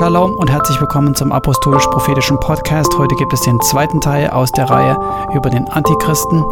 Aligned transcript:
Shalom 0.00 0.34
und 0.34 0.48
herzlich 0.48 0.80
willkommen 0.80 1.14
zum 1.14 1.30
Apostolisch-Prophetischen 1.30 2.40
Podcast. 2.40 2.96
Heute 2.96 3.14
gibt 3.16 3.34
es 3.34 3.42
den 3.42 3.60
zweiten 3.60 4.00
Teil 4.00 4.30
aus 4.30 4.50
der 4.50 4.64
Reihe 4.64 4.96
über 5.34 5.50
den 5.50 5.68
Antichristen. 5.68 6.42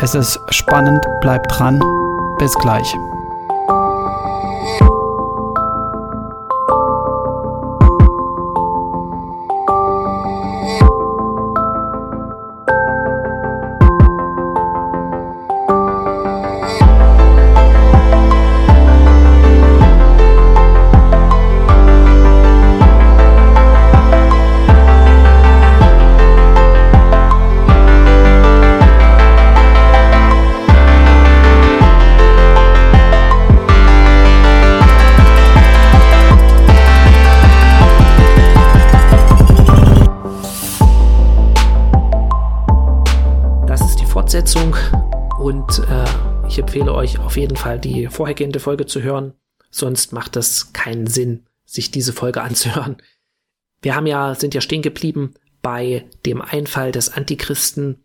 Es 0.00 0.14
ist 0.14 0.40
spannend, 0.48 1.04
bleibt 1.20 1.44
dran. 1.50 1.78
Bis 2.38 2.54
gleich. 2.54 2.90
Auf 47.20 47.36
jeden 47.36 47.56
Fall 47.56 47.78
die 47.78 48.08
vorhergehende 48.08 48.58
Folge 48.58 48.84
zu 48.86 49.00
hören. 49.00 49.32
Sonst 49.70 50.12
macht 50.12 50.34
es 50.34 50.72
keinen 50.72 51.06
Sinn, 51.06 51.46
sich 51.64 51.92
diese 51.92 52.12
Folge 52.12 52.42
anzuhören. 52.48 52.96
Wir 53.80 53.94
haben 53.94 54.08
ja, 54.08 54.34
sind 54.34 54.54
ja 54.54 54.60
stehen 54.60 54.82
geblieben 54.82 55.34
bei 55.62 56.04
dem 56.24 56.42
Einfall 56.42 56.90
des 56.90 57.10
Antichristen 57.10 58.02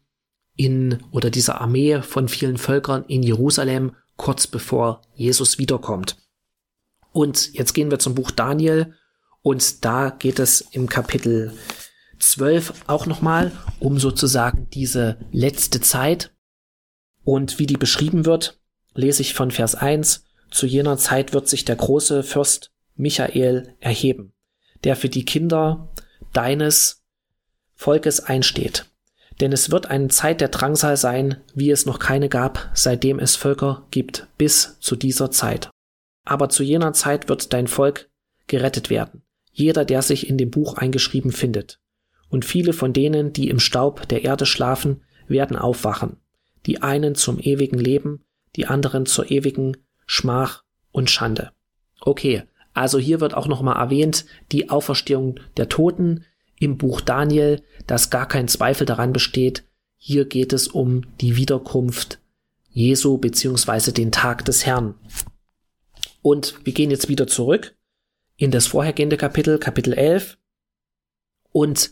in 0.55 0.99
oder 1.09 1.31
dieser 1.31 1.61
Armee 1.61 2.03
von 2.03 2.27
vielen 2.27 2.59
Völkern 2.59 3.05
in 3.07 3.23
Jerusalem 3.23 3.95
kurz 4.17 4.45
bevor 4.45 5.01
Jesus 5.15 5.57
wiederkommt. 5.57 6.17
Und 7.11 7.55
jetzt 7.55 7.73
gehen 7.73 7.89
wir 7.89 7.97
zum 7.97 8.13
Buch 8.13 8.29
Daniel 8.29 8.93
und 9.41 9.83
da 9.83 10.11
geht 10.11 10.37
es 10.37 10.61
im 10.73 10.87
Kapitel 10.87 11.53
12 12.19 12.83
auch 12.85 13.07
nochmal 13.07 13.51
um 13.79 13.97
sozusagen 13.97 14.67
diese 14.69 15.17
letzte 15.31 15.81
Zeit 15.81 16.29
und 17.23 17.59
wie 17.59 17.67
die 17.67 17.77
beschrieben 17.77 18.25
wird 18.25 18.57
lese 18.93 19.21
ich 19.21 19.33
von 19.33 19.51
Vers 19.51 19.75
1, 19.75 20.25
zu 20.49 20.65
jener 20.65 20.97
Zeit 20.97 21.33
wird 21.33 21.47
sich 21.47 21.65
der 21.65 21.75
große 21.75 22.23
Fürst 22.23 22.71
Michael 22.95 23.75
erheben, 23.79 24.33
der 24.83 24.95
für 24.95 25.09
die 25.09 25.25
Kinder 25.25 25.89
deines 26.33 27.03
Volkes 27.73 28.19
einsteht. 28.19 28.85
Denn 29.39 29.53
es 29.53 29.71
wird 29.71 29.87
eine 29.87 30.09
Zeit 30.09 30.41
der 30.41 30.49
Drangsal 30.49 30.97
sein, 30.97 31.37
wie 31.55 31.71
es 31.71 31.85
noch 31.85 31.99
keine 31.99 32.29
gab, 32.29 32.69
seitdem 32.73 33.17
es 33.17 33.35
Völker 33.35 33.87
gibt, 33.91 34.27
bis 34.37 34.77
zu 34.79 34.95
dieser 34.95 35.31
Zeit. 35.31 35.69
Aber 36.25 36.49
zu 36.49 36.63
jener 36.63 36.93
Zeit 36.93 37.29
wird 37.29 37.53
dein 37.53 37.67
Volk 37.67 38.09
gerettet 38.47 38.89
werden, 38.89 39.23
jeder, 39.51 39.85
der 39.85 40.01
sich 40.01 40.29
in 40.29 40.37
dem 40.37 40.51
Buch 40.51 40.75
eingeschrieben 40.75 41.31
findet. 41.31 41.79
Und 42.29 42.45
viele 42.45 42.73
von 42.73 42.93
denen, 42.93 43.33
die 43.33 43.49
im 43.49 43.59
Staub 43.59 44.07
der 44.09 44.23
Erde 44.23 44.45
schlafen, 44.45 45.01
werden 45.27 45.57
aufwachen, 45.57 46.17
die 46.65 46.81
einen 46.81 47.15
zum 47.15 47.39
ewigen 47.39 47.79
Leben, 47.79 48.23
die 48.55 48.67
anderen 48.67 49.05
zur 49.05 49.31
ewigen 49.31 49.77
Schmach 50.05 50.63
und 50.91 51.09
Schande. 51.09 51.51
Okay, 52.01 52.43
also 52.73 52.99
hier 52.99 53.21
wird 53.21 53.33
auch 53.33 53.47
nochmal 53.47 53.77
erwähnt, 53.77 54.25
die 54.51 54.69
Auferstehung 54.69 55.39
der 55.57 55.69
Toten 55.69 56.25
im 56.59 56.77
Buch 56.77 57.01
Daniel, 57.01 57.63
dass 57.87 58.09
gar 58.09 58.27
kein 58.27 58.47
Zweifel 58.47 58.85
daran 58.85 59.13
besteht, 59.13 59.63
hier 59.97 60.25
geht 60.25 60.51
es 60.51 60.67
um 60.67 61.03
die 61.19 61.35
Wiederkunft 61.35 62.19
Jesu 62.71 63.19
beziehungsweise 63.19 63.93
den 63.93 64.11
Tag 64.11 64.45
des 64.45 64.65
Herrn. 64.65 64.95
Und 66.23 66.55
wir 66.63 66.73
gehen 66.73 66.89
jetzt 66.89 67.07
wieder 67.07 67.27
zurück 67.27 67.75
in 68.35 68.49
das 68.49 68.65
vorhergehende 68.65 69.17
Kapitel, 69.17 69.59
Kapitel 69.59 69.93
11. 69.93 70.39
Und 71.51 71.91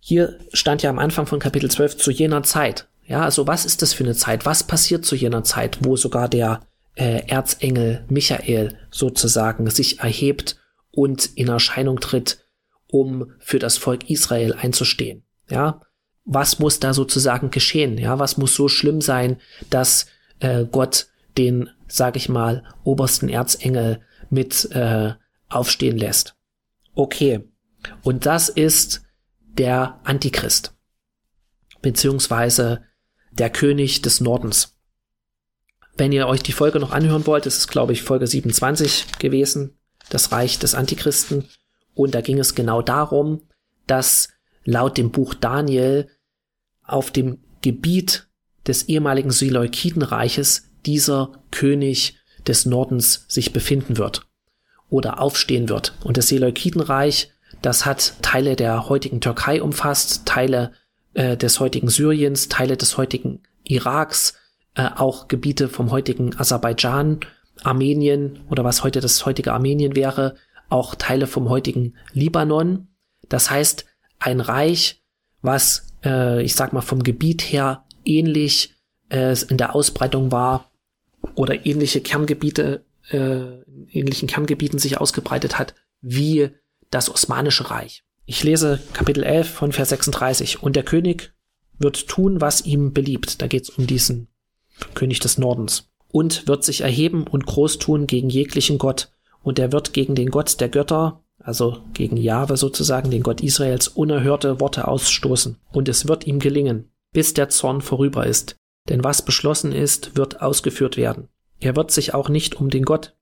hier 0.00 0.38
stand 0.52 0.82
ja 0.82 0.90
am 0.90 0.98
Anfang 0.98 1.26
von 1.26 1.38
Kapitel 1.38 1.70
12 1.70 1.96
zu 1.96 2.10
jener 2.10 2.42
Zeit. 2.42 2.89
Ja, 3.10 3.24
also 3.24 3.48
was 3.48 3.64
ist 3.64 3.82
das 3.82 3.92
für 3.92 4.04
eine 4.04 4.14
Zeit? 4.14 4.46
Was 4.46 4.62
passiert 4.62 5.04
zu 5.04 5.16
jener 5.16 5.42
Zeit, 5.42 5.78
wo 5.80 5.96
sogar 5.96 6.28
der 6.28 6.60
äh, 6.94 7.26
Erzengel 7.26 8.04
Michael 8.08 8.78
sozusagen 8.92 9.68
sich 9.68 9.98
erhebt 9.98 10.58
und 10.92 11.26
in 11.34 11.48
Erscheinung 11.48 11.98
tritt, 11.98 12.46
um 12.86 13.32
für 13.40 13.58
das 13.58 13.78
Volk 13.78 14.08
Israel 14.08 14.52
einzustehen? 14.54 15.24
Ja, 15.48 15.80
was 16.24 16.60
muss 16.60 16.78
da 16.78 16.94
sozusagen 16.94 17.50
geschehen? 17.50 17.98
Ja, 17.98 18.20
was 18.20 18.36
muss 18.36 18.54
so 18.54 18.68
schlimm 18.68 19.00
sein, 19.00 19.40
dass 19.70 20.06
äh, 20.38 20.64
Gott 20.70 21.08
den, 21.36 21.68
sag 21.88 22.14
ich 22.14 22.28
mal, 22.28 22.62
obersten 22.84 23.28
Erzengel 23.28 24.02
mit 24.28 24.70
äh, 24.70 25.14
aufstehen 25.48 25.98
lässt? 25.98 26.36
Okay, 26.94 27.40
und 28.04 28.24
das 28.24 28.48
ist 28.48 29.02
der 29.40 29.98
Antichrist 30.04 30.76
beziehungsweise 31.82 32.84
der 33.30 33.50
König 33.50 34.02
des 34.02 34.20
Nordens. 34.20 34.76
Wenn 35.96 36.12
ihr 36.12 36.26
euch 36.26 36.42
die 36.42 36.52
Folge 36.52 36.80
noch 36.80 36.92
anhören 36.92 37.26
wollt, 37.26 37.46
das 37.46 37.58
ist, 37.58 37.68
glaube 37.68 37.92
ich, 37.92 38.02
Folge 38.02 38.26
27 38.26 39.18
gewesen, 39.18 39.78
das 40.08 40.32
Reich 40.32 40.58
des 40.58 40.74
Antichristen. 40.74 41.48
Und 41.94 42.14
da 42.14 42.20
ging 42.20 42.38
es 42.38 42.54
genau 42.54 42.82
darum, 42.82 43.42
dass 43.86 44.28
laut 44.64 44.96
dem 44.96 45.10
Buch 45.10 45.34
Daniel 45.34 46.08
auf 46.82 47.10
dem 47.10 47.38
Gebiet 47.62 48.28
des 48.66 48.84
ehemaligen 48.84 49.30
Seleukidenreiches 49.30 50.70
dieser 50.86 51.32
König 51.50 52.18
des 52.46 52.66
Nordens 52.66 53.24
sich 53.28 53.52
befinden 53.52 53.98
wird 53.98 54.26
oder 54.88 55.20
aufstehen 55.20 55.68
wird. 55.68 55.94
Und 56.02 56.16
das 56.16 56.28
Seleukidenreich, 56.28 57.32
das 57.62 57.86
hat 57.86 58.14
Teile 58.22 58.56
der 58.56 58.88
heutigen 58.88 59.20
Türkei 59.20 59.62
umfasst, 59.62 60.26
Teile 60.26 60.72
äh, 61.14 61.36
des 61.36 61.60
heutigen 61.60 61.88
Syriens, 61.88 62.48
Teile 62.48 62.76
des 62.76 62.96
heutigen 62.96 63.42
Iraks, 63.64 64.34
äh, 64.74 64.88
auch 64.96 65.28
Gebiete 65.28 65.68
vom 65.68 65.90
heutigen 65.90 66.38
Aserbaidschan, 66.38 67.20
Armenien 67.62 68.40
oder 68.48 68.64
was 68.64 68.84
heute 68.84 69.00
das 69.00 69.24
heutige 69.26 69.52
Armenien 69.52 69.96
wäre, 69.96 70.36
auch 70.68 70.94
Teile 70.94 71.26
vom 71.26 71.48
heutigen 71.48 71.94
Libanon. 72.12 72.88
Das 73.28 73.50
heißt, 73.50 73.86
ein 74.18 74.40
Reich, 74.40 75.02
was, 75.42 75.94
äh, 76.04 76.42
ich 76.42 76.54
sag 76.54 76.72
mal, 76.72 76.80
vom 76.80 77.02
Gebiet 77.02 77.42
her 77.42 77.84
ähnlich 78.04 78.74
äh, 79.10 79.34
in 79.48 79.56
der 79.56 79.74
Ausbreitung 79.74 80.32
war 80.32 80.70
oder 81.34 81.66
ähnliche 81.66 82.00
Kerngebiete, 82.00 82.84
äh, 83.10 83.62
ähnlichen 83.90 84.28
Kerngebieten 84.28 84.78
sich 84.78 84.98
ausgebreitet 84.98 85.58
hat, 85.58 85.74
wie 86.00 86.50
das 86.90 87.10
Osmanische 87.10 87.70
Reich. 87.70 88.04
Ich 88.30 88.44
lese 88.44 88.78
Kapitel 88.92 89.24
11 89.24 89.50
von 89.50 89.72
Vers 89.72 89.88
36. 89.88 90.62
Und 90.62 90.76
der 90.76 90.84
König 90.84 91.32
wird 91.80 92.06
tun, 92.06 92.40
was 92.40 92.64
ihm 92.64 92.92
beliebt. 92.92 93.42
Da 93.42 93.48
geht 93.48 93.64
es 93.64 93.70
um 93.70 93.88
diesen 93.88 94.28
König 94.94 95.18
des 95.18 95.36
Nordens. 95.36 95.90
Und 96.12 96.46
wird 96.46 96.62
sich 96.62 96.82
erheben 96.82 97.26
und 97.26 97.44
groß 97.44 97.78
tun 97.78 98.06
gegen 98.06 98.30
jeglichen 98.30 98.78
Gott. 98.78 99.10
Und 99.42 99.58
er 99.58 99.72
wird 99.72 99.92
gegen 99.94 100.14
den 100.14 100.30
Gott 100.30 100.60
der 100.60 100.68
Götter, 100.68 101.24
also 101.40 101.78
gegen 101.92 102.16
Jahwe 102.16 102.56
sozusagen, 102.56 103.10
den 103.10 103.24
Gott 103.24 103.40
Israels, 103.40 103.88
unerhörte 103.88 104.60
Worte 104.60 104.86
ausstoßen. 104.86 105.56
Und 105.72 105.88
es 105.88 106.06
wird 106.06 106.24
ihm 106.28 106.38
gelingen, 106.38 106.88
bis 107.12 107.34
der 107.34 107.48
Zorn 107.48 107.80
vorüber 107.80 108.26
ist. 108.26 108.54
Denn 108.88 109.02
was 109.02 109.22
beschlossen 109.22 109.72
ist, 109.72 110.16
wird 110.16 110.40
ausgeführt 110.40 110.96
werden. 110.96 111.26
Er 111.58 111.74
wird 111.74 111.90
sich 111.90 112.14
auch 112.14 112.28
nicht 112.28 112.54
um 112.54 112.70
den 112.70 112.84
Gott 112.84 113.16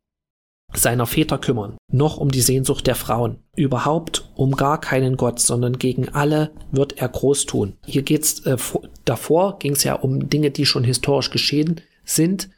seiner 0.75 1.07
Väter 1.07 1.39
kümmern, 1.39 1.77
noch 1.91 2.19
um 2.19 2.31
die 2.31 2.43
Sehnsucht 2.43 2.87
der 2.87 2.95
Frauen. 2.95 3.39
Überhaupt 3.57 4.31
um 4.35 4.53
gar 4.53 4.81
keinen 4.81 5.17
Gott, 5.17 5.41
sondern 5.41 5.79
gegen 5.79 6.11
alle 6.11 6.51
wird 6.71 6.99
er 6.99 7.09
groß 7.09 7.47
tun. 7.47 7.77
Hier 7.87 8.03
geht's 8.03 8.41
äh, 8.41 8.57
davor 9.05 9.59
ging 9.59 9.73
es 9.73 9.85
ja 9.85 9.95
um 9.95 10.29
Dinge, 10.29 10.51
die 10.51 10.67
schon 10.67 10.85
historisch 10.85 11.31
geschehen 11.31 11.81
sind, 12.05 12.51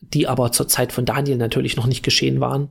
die 0.00 0.28
aber 0.28 0.52
zur 0.52 0.68
Zeit 0.68 0.92
von 0.92 1.06
Daniel 1.06 1.36
natürlich 1.36 1.76
noch 1.76 1.86
nicht 1.86 2.02
geschehen 2.02 2.40
waren. 2.40 2.70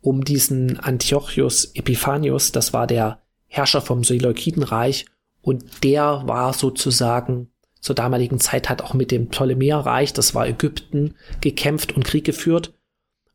Um 0.00 0.24
diesen 0.24 0.80
Antiochus 0.80 1.72
Epiphanius, 1.74 2.52
das 2.52 2.72
war 2.72 2.86
der 2.86 3.20
Herrscher 3.48 3.82
vom 3.82 4.02
Seleukidenreich 4.02 5.06
und 5.42 5.84
der 5.84 6.22
war 6.24 6.54
sozusagen 6.54 7.50
zur 7.80 7.94
damaligen 7.94 8.38
Zeit 8.40 8.68
hat 8.68 8.82
auch 8.82 8.94
mit 8.94 9.10
dem 9.10 9.28
Ptolemäerreich, 9.28 10.12
das 10.12 10.34
war 10.34 10.46
Ägypten, 10.46 11.14
gekämpft 11.40 11.96
und 11.96 12.04
Krieg 12.04 12.24
geführt 12.24 12.74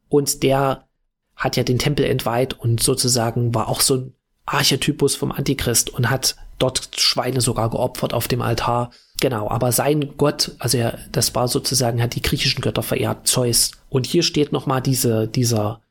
und 0.09 0.43
der 0.43 0.87
hat 1.35 1.57
ja 1.57 1.63
den 1.63 1.79
Tempel 1.79 2.05
entweiht 2.05 2.53
und 2.53 2.81
sozusagen 2.81 3.53
war 3.53 3.67
auch 3.67 3.81
so 3.81 3.95
ein 3.95 4.13
Archetypus 4.45 5.15
vom 5.15 5.31
Antichrist 5.31 5.89
und 5.89 6.09
hat 6.09 6.35
dort 6.59 6.89
Schweine 6.99 7.41
sogar 7.41 7.69
geopfert 7.69 8.13
auf 8.13 8.27
dem 8.27 8.41
Altar. 8.41 8.91
Genau, 9.19 9.49
aber 9.49 9.71
sein 9.71 10.13
Gott, 10.17 10.51
also 10.59 10.77
er, 10.77 10.99
das 11.11 11.35
war 11.35 11.47
sozusagen, 11.47 12.01
hat 12.01 12.15
die 12.15 12.21
griechischen 12.21 12.61
Götter 12.61 12.83
verehrt, 12.83 13.27
Zeus. 13.27 13.71
Und 13.89 14.05
hier 14.05 14.23
steht 14.23 14.51
nochmal 14.51 14.81
diese, 14.81 15.27
dieser 15.27 15.81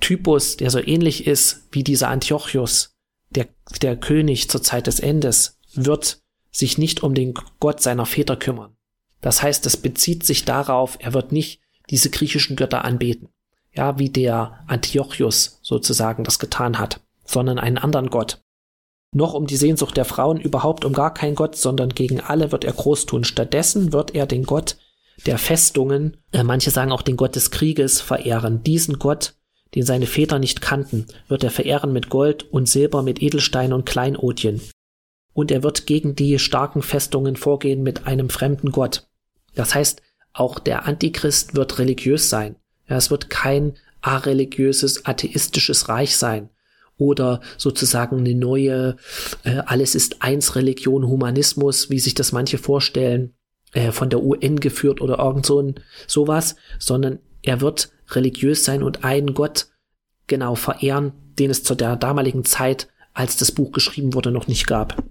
Typus, 0.00 0.56
der 0.56 0.70
so 0.70 0.78
ähnlich 0.78 1.26
ist 1.26 1.68
wie 1.70 1.84
dieser 1.84 2.08
Antiochus, 2.08 2.94
der, 3.30 3.48
der 3.82 3.96
König 3.96 4.48
zur 4.48 4.62
Zeit 4.62 4.86
des 4.86 4.98
Endes, 4.98 5.58
wird 5.74 6.20
sich 6.50 6.78
nicht 6.78 7.02
um 7.02 7.14
den 7.14 7.34
Gott 7.60 7.80
seiner 7.80 8.06
Väter 8.06 8.36
kümmern. 8.36 8.76
Das 9.20 9.42
heißt, 9.42 9.66
es 9.66 9.76
bezieht 9.76 10.24
sich 10.24 10.44
darauf, 10.44 10.96
er 11.00 11.12
wird 11.12 11.30
nicht 11.30 11.60
diese 11.90 12.10
griechischen 12.10 12.56
Götter 12.56 12.84
anbeten. 12.84 13.28
Ja, 13.72 13.98
wie 13.98 14.10
der 14.10 14.64
Antiochus 14.66 15.60
sozusagen 15.62 16.24
das 16.24 16.38
getan 16.38 16.78
hat, 16.78 17.00
sondern 17.24 17.58
einen 17.58 17.78
anderen 17.78 18.10
Gott. 18.10 18.42
Noch 19.12 19.34
um 19.34 19.46
die 19.46 19.56
Sehnsucht 19.56 19.96
der 19.96 20.04
Frauen 20.04 20.40
überhaupt 20.40 20.84
um 20.84 20.92
gar 20.92 21.14
keinen 21.14 21.34
Gott, 21.34 21.56
sondern 21.56 21.90
gegen 21.90 22.20
alle 22.20 22.52
wird 22.52 22.64
er 22.64 22.72
groß 22.72 23.06
tun. 23.06 23.24
Stattdessen 23.24 23.92
wird 23.92 24.14
er 24.14 24.26
den 24.26 24.44
Gott 24.44 24.76
der 25.26 25.38
Festungen, 25.38 26.16
äh, 26.32 26.42
manche 26.42 26.70
sagen 26.70 26.92
auch 26.92 27.02
den 27.02 27.16
Gott 27.16 27.36
des 27.36 27.50
Krieges, 27.50 28.00
verehren. 28.00 28.62
Diesen 28.62 28.98
Gott, 28.98 29.34
den 29.74 29.84
seine 29.84 30.06
Väter 30.06 30.38
nicht 30.38 30.60
kannten, 30.60 31.06
wird 31.28 31.44
er 31.44 31.50
verehren 31.50 31.92
mit 31.92 32.08
Gold 32.08 32.44
und 32.52 32.68
Silber, 32.68 33.02
mit 33.02 33.22
Edelsteinen 33.22 33.72
und 33.72 33.86
Kleinodien. 33.86 34.60
Und 35.32 35.50
er 35.50 35.62
wird 35.62 35.86
gegen 35.86 36.16
die 36.16 36.38
starken 36.38 36.82
Festungen 36.82 37.36
vorgehen 37.36 37.82
mit 37.82 38.06
einem 38.06 38.30
fremden 38.30 38.72
Gott. 38.72 39.08
Das 39.54 39.74
heißt, 39.74 40.02
auch 40.32 40.58
der 40.58 40.86
Antichrist 40.86 41.54
wird 41.54 41.78
religiös 41.78 42.30
sein. 42.30 42.56
Ja, 42.88 42.96
es 42.96 43.10
wird 43.10 43.30
kein 43.30 43.74
areligiöses, 44.00 45.04
atheistisches 45.06 45.88
Reich 45.88 46.16
sein 46.16 46.50
oder 46.96 47.40
sozusagen 47.56 48.18
eine 48.18 48.34
neue 48.34 48.96
äh, 49.44 49.58
alles 49.66 49.94
ist 49.94 50.22
eins 50.22 50.54
Religion, 50.54 51.06
Humanismus, 51.06 51.90
wie 51.90 51.98
sich 51.98 52.14
das 52.14 52.32
manche 52.32 52.58
vorstellen, 52.58 53.34
äh, 53.72 53.90
von 53.90 54.10
der 54.10 54.22
UN 54.22 54.60
geführt 54.60 55.00
oder 55.00 55.18
irgend 55.18 55.46
so 55.46 55.60
ein 55.60 55.74
sowas, 56.06 56.56
sondern 56.78 57.18
er 57.42 57.60
wird 57.60 57.90
religiös 58.10 58.64
sein 58.64 58.82
und 58.82 59.04
einen 59.04 59.34
Gott 59.34 59.68
genau 60.26 60.54
verehren, 60.54 61.12
den 61.38 61.50
es 61.50 61.64
zu 61.64 61.74
der 61.74 61.96
damaligen 61.96 62.44
Zeit, 62.44 62.88
als 63.14 63.36
das 63.36 63.52
Buch 63.52 63.72
geschrieben 63.72 64.14
wurde, 64.14 64.30
noch 64.30 64.46
nicht 64.46 64.66
gab. 64.66 65.02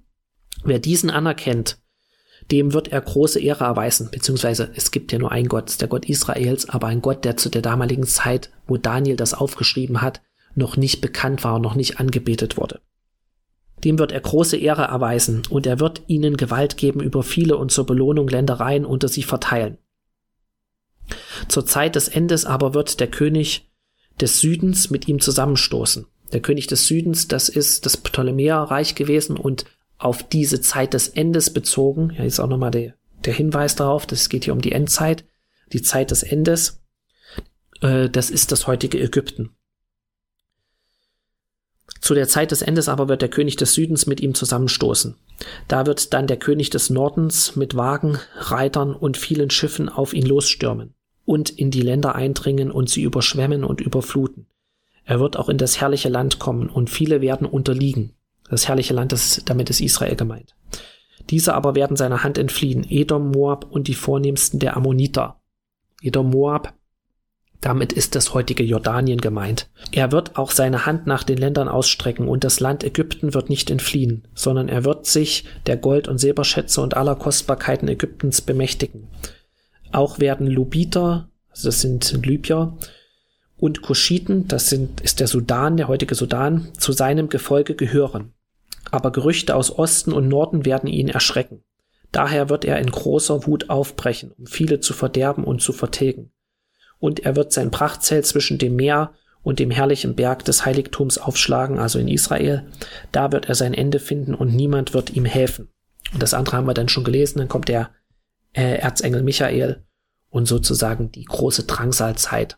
Wer 0.63 0.79
diesen 0.79 1.09
anerkennt, 1.09 1.79
dem 2.51 2.73
wird 2.73 2.87
er 2.89 3.01
große 3.01 3.39
Ehre 3.39 3.65
erweisen, 3.65 4.09
beziehungsweise 4.11 4.71
es 4.75 4.91
gibt 4.91 5.11
ja 5.11 5.19
nur 5.19 5.31
einen 5.31 5.47
Gott, 5.47 5.81
der 5.81 5.87
Gott 5.87 6.05
Israels, 6.05 6.67
aber 6.67 6.87
ein 6.87 7.01
Gott, 7.01 7.23
der 7.25 7.37
zu 7.37 7.49
der 7.49 7.61
damaligen 7.61 8.07
Zeit, 8.07 8.49
wo 8.67 8.77
Daniel 8.77 9.15
das 9.15 9.33
aufgeschrieben 9.33 10.01
hat, 10.01 10.21
noch 10.55 10.77
nicht 10.77 11.01
bekannt 11.01 11.43
war, 11.43 11.59
noch 11.59 11.75
nicht 11.75 11.99
angebetet 11.99 12.57
wurde. 12.57 12.81
Dem 13.83 13.99
wird 13.99 14.11
er 14.11 14.19
große 14.19 14.57
Ehre 14.57 14.83
erweisen, 14.83 15.43
und 15.49 15.65
er 15.65 15.79
wird 15.79 16.01
ihnen 16.07 16.37
Gewalt 16.37 16.75
geben 16.75 17.01
über 17.01 17.23
viele 17.23 17.55
und 17.55 17.71
zur 17.71 17.85
Belohnung 17.85 18.27
Ländereien 18.27 18.85
unter 18.85 19.07
sie 19.07 19.23
verteilen. 19.23 19.77
Zur 21.47 21.65
Zeit 21.65 21.95
des 21.95 22.07
Endes 22.07 22.45
aber 22.45 22.73
wird 22.73 22.99
der 22.99 23.07
König 23.07 23.71
des 24.19 24.39
Südens 24.39 24.89
mit 24.89 25.07
ihm 25.07 25.19
zusammenstoßen. 25.19 26.07
Der 26.33 26.41
König 26.41 26.67
des 26.67 26.87
Südens, 26.87 27.27
das 27.27 27.49
ist 27.49 27.85
das 27.85 27.97
Ptolemäerreich 27.97 28.95
gewesen 28.95 29.37
und 29.37 29.65
auf 29.99 30.23
diese 30.23 30.61
Zeit 30.61 30.93
des 30.93 31.09
Endes 31.09 31.53
bezogen, 31.53 32.11
ja, 32.17 32.23
ist 32.23 32.39
auch 32.39 32.47
nochmal 32.47 32.71
der, 32.71 32.95
der 33.25 33.33
Hinweis 33.33 33.75
darauf, 33.75 34.07
das 34.07 34.29
geht 34.29 34.45
hier 34.45 34.53
um 34.53 34.61
die 34.61 34.71
Endzeit, 34.71 35.25
die 35.73 35.81
Zeit 35.81 36.09
des 36.09 36.23
Endes, 36.23 36.81
äh, 37.81 38.09
das 38.09 38.31
ist 38.31 38.51
das 38.51 38.65
heutige 38.65 38.99
Ägypten. 38.99 39.51
Zu 42.01 42.13
der 42.13 42.29
Zeit 42.29 42.51
des 42.51 42.61
Endes 42.61 42.87
aber 42.87 43.09
wird 43.09 43.21
der 43.21 43.29
König 43.29 43.57
des 43.57 43.73
Südens 43.73 44.07
mit 44.07 44.21
ihm 44.21 44.33
zusammenstoßen. 44.33 45.15
Da 45.67 45.85
wird 45.85 46.13
dann 46.13 46.27
der 46.27 46.37
König 46.37 46.69
des 46.69 46.89
Nordens 46.89 47.57
mit 47.57 47.75
Wagen, 47.75 48.17
Reitern 48.35 48.93
und 48.93 49.17
vielen 49.17 49.49
Schiffen 49.49 49.89
auf 49.89 50.13
ihn 50.13 50.25
losstürmen 50.25 50.93
und 51.25 51.49
in 51.49 51.71
die 51.71 51.81
Länder 51.81 52.15
eindringen 52.15 52.71
und 52.71 52.89
sie 52.89 53.03
überschwemmen 53.03 53.65
und 53.65 53.81
überfluten. 53.81 54.47
Er 55.03 55.19
wird 55.19 55.37
auch 55.37 55.49
in 55.49 55.57
das 55.57 55.81
herrliche 55.81 56.09
Land 56.09 56.39
kommen 56.39 56.69
und 56.69 56.89
viele 56.89 57.19
werden 57.19 57.47
unterliegen. 57.47 58.13
Das 58.49 58.67
herrliche 58.67 58.93
Land, 58.93 59.11
das, 59.11 59.41
damit 59.45 59.69
ist 59.69 59.81
Israel 59.81 60.15
gemeint. 60.15 60.55
Diese 61.29 61.53
aber 61.53 61.75
werden 61.75 61.95
seiner 61.95 62.23
Hand 62.23 62.37
entfliehen, 62.37 62.85
Edom, 62.89 63.31
Moab 63.31 63.65
und 63.69 63.87
die 63.87 63.93
vornehmsten 63.93 64.59
der 64.59 64.75
Ammoniter. 64.75 65.39
Edom, 66.01 66.31
Moab, 66.31 66.73
damit 67.61 67.93
ist 67.93 68.15
das 68.15 68.33
heutige 68.33 68.63
Jordanien 68.63 69.19
gemeint. 69.19 69.69
Er 69.91 70.11
wird 70.11 70.37
auch 70.37 70.51
seine 70.51 70.85
Hand 70.85 71.07
nach 71.07 71.23
den 71.23 71.37
Ländern 71.37 71.67
ausstrecken 71.67 72.27
und 72.27 72.43
das 72.43 72.59
Land 72.61 72.83
Ägypten 72.83 73.33
wird 73.33 73.49
nicht 73.49 73.69
entfliehen, 73.69 74.27
sondern 74.33 74.69
er 74.69 74.85
wird 74.85 75.05
sich 75.05 75.45
der 75.65 75.77
Gold- 75.77 76.07
und 76.07 76.19
Silberschätze 76.19 76.81
und 76.81 76.95
aller 76.95 77.15
Kostbarkeiten 77.15 77.87
Ägyptens 77.89 78.41
bemächtigen. 78.41 79.09
Auch 79.91 80.19
werden 80.19 80.47
Lubiter, 80.47 81.29
also 81.49 81.67
das 81.67 81.81
sind 81.81 82.25
Libyer, 82.25 82.77
und 83.57 83.81
Kuschiten, 83.81 84.47
das 84.47 84.69
sind, 84.69 85.01
ist 85.01 85.19
der 85.19 85.27
Sudan, 85.27 85.75
der 85.75 85.89
heutige 85.89 86.15
Sudan, 86.15 86.69
zu 86.77 86.93
seinem 86.93 87.27
Gefolge 87.27 87.75
gehören 87.75 88.33
aber 88.91 89.11
Gerüchte 89.11 89.55
aus 89.55 89.77
Osten 89.77 90.13
und 90.13 90.27
Norden 90.27 90.65
werden 90.65 90.87
ihn 90.87 91.09
erschrecken. 91.09 91.63
Daher 92.11 92.49
wird 92.49 92.65
er 92.65 92.79
in 92.79 92.89
großer 92.89 93.45
Wut 93.45 93.69
aufbrechen, 93.69 94.31
um 94.37 94.47
viele 94.47 94.79
zu 94.79 94.93
verderben 94.93 95.43
und 95.43 95.61
zu 95.61 95.73
vertilgen. 95.73 96.31
Und 96.97 97.21
er 97.21 97.35
wird 97.35 97.53
sein 97.53 97.71
Prachtzelt 97.71 98.25
zwischen 98.25 98.57
dem 98.57 98.75
Meer 98.75 99.13
und 99.41 99.59
dem 99.59 99.71
herrlichen 99.71 100.15
Berg 100.15 100.43
des 100.45 100.65
Heiligtums 100.65 101.17
aufschlagen, 101.17 101.79
also 101.79 101.99
in 101.99 102.07
Israel. 102.07 102.65
Da 103.11 103.31
wird 103.31 103.47
er 103.47 103.55
sein 103.55 103.73
Ende 103.73 103.99
finden 103.99 104.33
und 104.33 104.53
niemand 104.53 104.93
wird 104.93 105.15
ihm 105.15 105.25
helfen. 105.25 105.69
Und 106.13 106.21
das 106.21 106.33
andere 106.33 106.57
haben 106.57 106.67
wir 106.67 106.73
dann 106.73 106.89
schon 106.89 107.03
gelesen. 107.03 107.39
Dann 107.39 107.47
kommt 107.47 107.67
der 107.67 107.91
äh, 108.53 108.79
Erzengel 108.79 109.23
Michael 109.23 109.85
und 110.29 110.47
sozusagen 110.47 111.11
die 111.11 111.25
große 111.25 111.63
Drangsalzeit. 111.63 112.57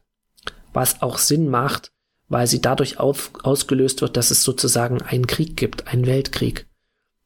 Was 0.73 1.01
auch 1.01 1.18
Sinn 1.18 1.50
macht, 1.50 1.91
weil 2.31 2.48
sie 2.48 2.62
dadurch 2.62 2.98
auf, 2.98 3.33
ausgelöst 3.44 4.00
wird, 4.00 4.16
dass 4.16 4.31
es 4.31 4.42
sozusagen 4.44 5.01
einen 5.01 5.28
Krieg 5.28 5.57
gibt, 5.57 5.88
einen 5.88 6.06
Weltkrieg. 6.06 6.66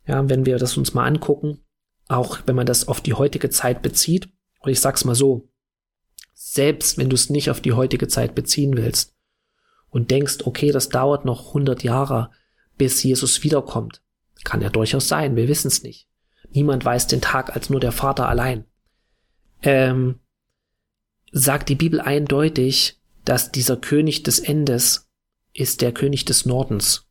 Ja, 0.08 0.28
wenn 0.30 0.48
wir 0.48 0.58
das 0.58 0.78
uns 0.78 0.96
mal 0.96 1.06
angucken, 1.06 1.60
auch 2.08 2.40
wenn 2.48 2.56
man 2.56 2.66
das 2.66 2.88
auf 2.88 3.02
die 3.02 3.14
heutige 3.14 3.52
Zeit 3.52 3.84
bezieht, 3.84 4.30
und 4.62 4.72
ich 4.72 4.82
sag's 4.82 5.06
mal 5.06 5.14
so, 5.14 5.48
selbst 6.34 6.98
wenn 6.98 7.10
du 7.12 7.14
es 7.14 7.30
nicht 7.30 7.52
auf 7.52 7.62
die 7.62 7.74
heutige 7.74 8.08
Zeit 8.08 8.34
beziehen 8.34 8.78
willst 8.78 9.16
und 9.92 10.10
denkst, 10.10 10.38
okay, 10.44 10.72
das 10.72 10.90
dauert 10.90 11.24
noch 11.24 11.50
100 11.50 11.84
Jahre, 11.84 12.32
bis 12.76 13.04
Jesus 13.04 13.44
wiederkommt, 13.44 14.02
kann 14.44 14.62
ja 14.62 14.70
durchaus 14.70 15.08
sein, 15.08 15.36
wir 15.36 15.48
wissen 15.48 15.68
es 15.68 15.84
nicht. 15.84 16.08
Niemand 16.50 16.84
weiß 16.84 17.06
den 17.06 17.22
Tag 17.22 17.56
als 17.56 17.70
nur 17.70 17.80
der 17.80 17.92
Vater 17.92 18.28
allein. 18.28 18.66
Ähm, 19.62 20.20
sagt 21.32 21.70
die 21.70 21.76
Bibel 21.76 22.02
eindeutig, 22.02 23.00
dass 23.26 23.52
dieser 23.52 23.78
König 23.78 24.24
des 24.24 24.40
Endes 24.40 25.10
ist 25.54 25.82
der 25.82 25.92
König 25.92 26.26
des 26.26 26.46
Nordens. 26.46 27.08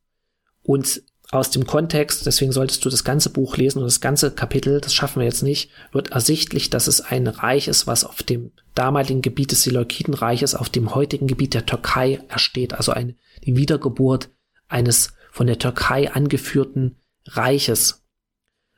Und 0.62 1.02
aus 1.30 1.50
dem 1.50 1.66
Kontext, 1.66 2.26
deswegen 2.26 2.52
solltest 2.52 2.84
du 2.84 2.90
das 2.90 3.02
ganze 3.02 3.30
Buch 3.30 3.56
lesen 3.56 3.78
und 3.78 3.86
das 3.86 4.00
ganze 4.00 4.30
Kapitel, 4.30 4.80
das 4.80 4.94
schaffen 4.94 5.18
wir 5.18 5.26
jetzt 5.26 5.42
nicht, 5.42 5.70
wird 5.92 6.12
ersichtlich, 6.12 6.70
dass 6.70 6.86
es 6.86 7.00
ein 7.00 7.26
Reich 7.26 7.66
ist, 7.66 7.86
was 7.86 8.04
auf 8.04 8.22
dem 8.22 8.52
damaligen 8.74 9.22
Gebiet 9.22 9.50
des 9.50 9.62
Seleukidenreiches, 9.62 10.54
auf 10.54 10.68
dem 10.68 10.94
heutigen 10.94 11.26
Gebiet 11.26 11.54
der 11.54 11.66
Türkei 11.66 12.20
ersteht, 12.28 12.74
also 12.74 12.92
eine, 12.92 13.16
die 13.44 13.56
Wiedergeburt 13.56 14.30
eines 14.68 15.14
von 15.32 15.46
der 15.46 15.58
Türkei 15.58 16.12
angeführten 16.12 16.96
Reiches. 17.26 18.04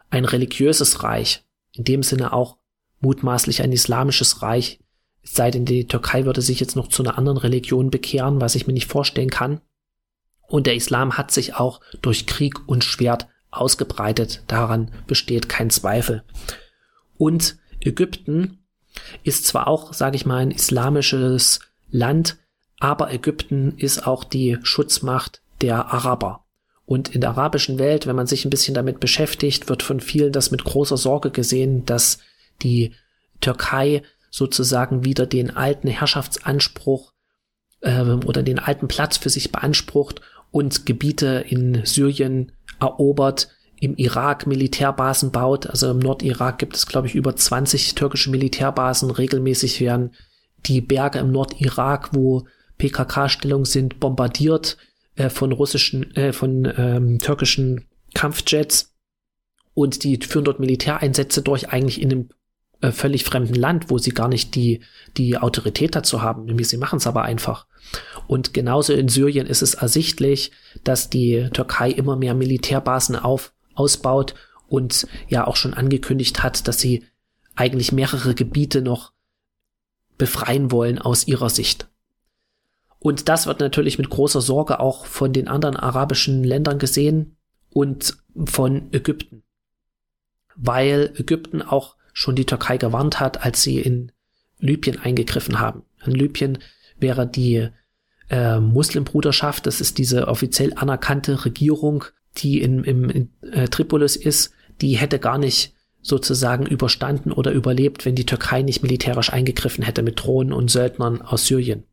Ein 0.08 0.24
religiöses 0.24 1.02
Reich, 1.02 1.44
in 1.72 1.84
dem 1.84 2.02
Sinne 2.02 2.32
auch 2.32 2.56
mutmaßlich 3.00 3.62
ein 3.62 3.72
islamisches 3.72 4.40
Reich, 4.40 4.80
es 5.26 5.34
sei 5.34 5.50
denn, 5.50 5.64
die 5.64 5.88
Türkei 5.88 6.24
würde 6.24 6.40
sich 6.40 6.60
jetzt 6.60 6.76
noch 6.76 6.86
zu 6.86 7.02
einer 7.02 7.18
anderen 7.18 7.36
Religion 7.36 7.90
bekehren, 7.90 8.40
was 8.40 8.54
ich 8.54 8.68
mir 8.68 8.72
nicht 8.72 8.90
vorstellen 8.90 9.28
kann. 9.28 9.60
Und 10.46 10.68
der 10.68 10.76
Islam 10.76 11.18
hat 11.18 11.32
sich 11.32 11.56
auch 11.56 11.80
durch 12.00 12.26
Krieg 12.26 12.68
und 12.68 12.84
Schwert 12.84 13.26
ausgebreitet. 13.50 14.44
Daran 14.46 14.92
besteht 15.08 15.48
kein 15.48 15.70
Zweifel. 15.70 16.22
Und 17.18 17.56
Ägypten 17.80 18.58
ist 19.24 19.46
zwar 19.46 19.66
auch, 19.66 19.92
sage 19.92 20.14
ich 20.14 20.26
mal, 20.26 20.38
ein 20.38 20.52
islamisches 20.52 21.58
Land, 21.90 22.36
aber 22.78 23.12
Ägypten 23.12 23.74
ist 23.76 24.06
auch 24.06 24.22
die 24.22 24.58
Schutzmacht 24.62 25.42
der 25.60 25.92
Araber. 25.92 26.44
Und 26.84 27.08
in 27.16 27.20
der 27.20 27.30
arabischen 27.30 27.80
Welt, 27.80 28.06
wenn 28.06 28.14
man 28.14 28.28
sich 28.28 28.44
ein 28.44 28.50
bisschen 28.50 28.74
damit 28.74 29.00
beschäftigt, 29.00 29.68
wird 29.68 29.82
von 29.82 29.98
vielen 29.98 30.32
das 30.32 30.52
mit 30.52 30.62
großer 30.62 30.96
Sorge 30.96 31.32
gesehen, 31.32 31.84
dass 31.84 32.18
die 32.62 32.92
Türkei 33.40 34.02
sozusagen 34.36 35.02
wieder 35.02 35.24
den 35.24 35.56
alten 35.56 35.88
Herrschaftsanspruch 35.88 37.14
ähm, 37.80 38.20
oder 38.26 38.42
den 38.42 38.58
alten 38.58 38.86
Platz 38.86 39.16
für 39.16 39.30
sich 39.30 39.50
beansprucht 39.50 40.20
und 40.50 40.84
Gebiete 40.84 41.46
in 41.48 41.86
Syrien 41.86 42.52
erobert, 42.78 43.48
im 43.80 43.96
Irak 43.96 44.46
Militärbasen 44.46 45.32
baut. 45.32 45.66
Also 45.66 45.90
im 45.90 46.00
Nordirak 46.00 46.58
gibt 46.58 46.76
es, 46.76 46.86
glaube 46.86 47.06
ich, 47.06 47.14
über 47.14 47.34
20 47.34 47.94
türkische 47.94 48.30
Militärbasen. 48.30 49.10
Regelmäßig 49.10 49.80
werden 49.80 50.10
die 50.66 50.82
Berge 50.82 51.18
im 51.18 51.32
Nordirak, 51.32 52.10
wo 52.12 52.46
PKK-Stellungen 52.76 53.64
sind, 53.64 54.00
bombardiert 54.00 54.76
äh, 55.14 55.30
von 55.30 55.52
russischen, 55.52 56.14
äh, 56.14 56.34
von 56.34 56.70
ähm, 56.76 57.20
türkischen 57.20 57.86
Kampfjets. 58.12 58.92
Und 59.72 60.04
die 60.04 60.18
führen 60.18 60.44
dort 60.44 60.60
Militäreinsätze 60.60 61.40
durch, 61.40 61.70
eigentlich 61.70 62.02
in 62.02 62.12
einem 62.12 62.28
äh, 62.80 62.92
völlig 62.92 63.24
fremden 63.24 63.54
Land, 63.54 63.90
wo 63.90 63.98
sie 63.98 64.10
gar 64.10 64.28
nicht 64.28 64.54
die, 64.54 64.80
die 65.16 65.38
Autorität 65.38 65.94
dazu 65.94 66.22
haben. 66.22 66.44
Nämlich 66.44 66.68
sie 66.68 66.76
machen 66.76 66.98
es 66.98 67.06
aber 67.06 67.22
einfach. 67.22 67.66
Und 68.26 68.52
genauso 68.54 68.92
in 68.92 69.08
Syrien 69.08 69.46
ist 69.46 69.62
es 69.62 69.74
ersichtlich, 69.74 70.52
dass 70.84 71.08
die 71.08 71.48
Türkei 71.52 71.90
immer 71.90 72.16
mehr 72.16 72.34
Militärbasen 72.34 73.16
auf, 73.16 73.52
ausbaut 73.74 74.34
und 74.68 75.06
ja 75.28 75.46
auch 75.46 75.56
schon 75.56 75.74
angekündigt 75.74 76.42
hat, 76.42 76.66
dass 76.68 76.78
sie 76.78 77.04
eigentlich 77.54 77.92
mehrere 77.92 78.34
Gebiete 78.34 78.82
noch 78.82 79.12
befreien 80.18 80.70
wollen 80.70 80.98
aus 80.98 81.26
ihrer 81.26 81.50
Sicht. 81.50 81.88
Und 82.98 83.28
das 83.28 83.46
wird 83.46 83.60
natürlich 83.60 83.98
mit 83.98 84.10
großer 84.10 84.40
Sorge 84.40 84.80
auch 84.80 85.06
von 85.06 85.32
den 85.32 85.48
anderen 85.48 85.76
arabischen 85.76 86.42
Ländern 86.42 86.78
gesehen 86.78 87.36
und 87.70 88.16
von 88.46 88.92
Ägypten. 88.92 89.42
Weil 90.56 91.12
Ägypten 91.16 91.62
auch 91.62 91.96
schon 92.16 92.34
die 92.34 92.46
Türkei 92.46 92.78
gewarnt 92.78 93.20
hat, 93.20 93.44
als 93.44 93.62
sie 93.62 93.78
in 93.78 94.10
Libyen 94.58 94.98
eingegriffen 94.98 95.60
haben. 95.60 95.82
In 96.06 96.12
Libyen 96.12 96.56
wäre 96.98 97.26
die 97.26 97.68
äh, 98.30 98.58
Muslimbruderschaft, 98.58 99.66
das 99.66 99.82
ist 99.82 99.98
diese 99.98 100.26
offiziell 100.26 100.72
anerkannte 100.74 101.44
Regierung, 101.44 102.04
die 102.38 102.62
in, 102.62 102.84
im, 102.84 103.10
in 103.10 103.30
äh, 103.52 103.68
Tripolis 103.68 104.16
ist, 104.16 104.54
die 104.80 104.96
hätte 104.96 105.18
gar 105.18 105.36
nicht 105.36 105.74
sozusagen 106.00 106.64
überstanden 106.64 107.32
oder 107.32 107.52
überlebt, 107.52 108.06
wenn 108.06 108.14
die 108.14 108.24
Türkei 108.24 108.62
nicht 108.62 108.82
militärisch 108.82 109.30
eingegriffen 109.30 109.84
hätte 109.84 110.02
mit 110.02 110.18
Drohnen 110.18 110.54
und 110.54 110.70
Söldnern 110.70 111.20
aus 111.20 111.46
Syrien. 111.46 111.84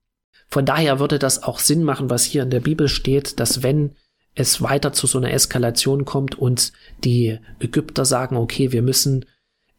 Von 0.48 0.65
daher 0.65 1.00
würde 1.00 1.20
das 1.20 1.44
auch 1.44 1.60
Sinn 1.60 1.84
machen, 1.84 2.10
was 2.10 2.24
hier 2.24 2.44
in 2.44 2.50
der 2.50 2.62
Bibel 2.62 2.88
steht, 2.88 3.42
dass 3.42 3.62
wenn 3.62 3.92
es 4.36 4.62
weiter 4.62 4.94
zu 4.94 5.06
so 5.06 5.18
einer 5.18 5.34
Eskalation 5.34 6.06
kommt 6.06 6.39
und 6.39 6.72
die 7.03 7.39
Ägypter 7.60 8.06
sagen, 8.06 8.38
okay, 8.38 8.72
wir 8.72 8.84
müssen 8.84 9.25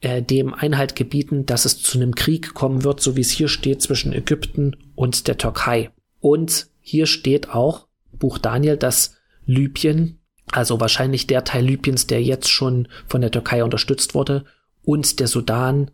äh, 0.04 0.22
dem 0.22 0.52
Einhalt 0.52 0.96
gebieten, 0.96 1.46
dass 1.46 1.64
es 1.64 1.82
zu 1.82 1.96
einem 1.96 2.14
Krieg 2.14 2.52
kommen 2.52 2.84
wird, 2.84 3.00
so 3.00 3.16
wie 3.16 3.22
es 3.22 3.30
hier 3.30 3.48
steht 3.48 3.80
zwischen 3.80 4.12
Ägypten 4.12 4.76
und 4.94 5.28
der 5.28 5.38
Türkei. 5.38 5.90
Und 6.20 6.66
hier 6.80 7.06
steht 7.06 7.48
auch, 7.48 7.88
Buch 8.12 8.36
Daniel, 8.36 8.76
dass 8.76 9.16
Libyen 9.46 10.18
also 10.52 10.78
wahrscheinlich 10.78 11.26
der 11.26 11.44
Teil 11.44 11.64
Libyens, 11.64 12.06
der 12.06 12.22
jetzt 12.22 12.50
schon 12.50 12.86
von 13.06 13.22
der 13.22 13.30
Türkei 13.30 13.64
unterstützt 13.64 14.14
wurde, 14.14 14.44
und 14.82 15.20
der 15.20 15.26
Sudan, 15.26 15.90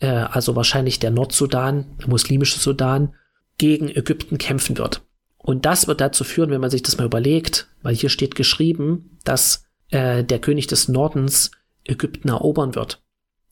äh, 0.00 0.08
also 0.08 0.56
wahrscheinlich 0.56 0.98
der 0.98 1.12
Nordsudan, 1.12 1.96
der 2.00 2.08
muslimische 2.08 2.58
Sudan, 2.58 3.14
gegen 3.56 3.88
Ägypten 3.88 4.36
kämpfen 4.36 4.76
wird. 4.78 5.02
Und 5.38 5.64
das 5.64 5.86
wird 5.86 6.00
dazu 6.00 6.24
führen, 6.24 6.50
wenn 6.50 6.60
man 6.60 6.70
sich 6.70 6.82
das 6.82 6.98
mal 6.98 7.06
überlegt, 7.06 7.68
weil 7.82 7.94
hier 7.94 8.08
steht 8.08 8.34
geschrieben, 8.34 9.16
dass 9.22 9.64
äh, 9.90 10.24
der 10.24 10.40
König 10.40 10.66
des 10.66 10.88
Nordens 10.88 11.52
Ägypten 11.84 12.30
erobern 12.30 12.74
wird 12.74 13.03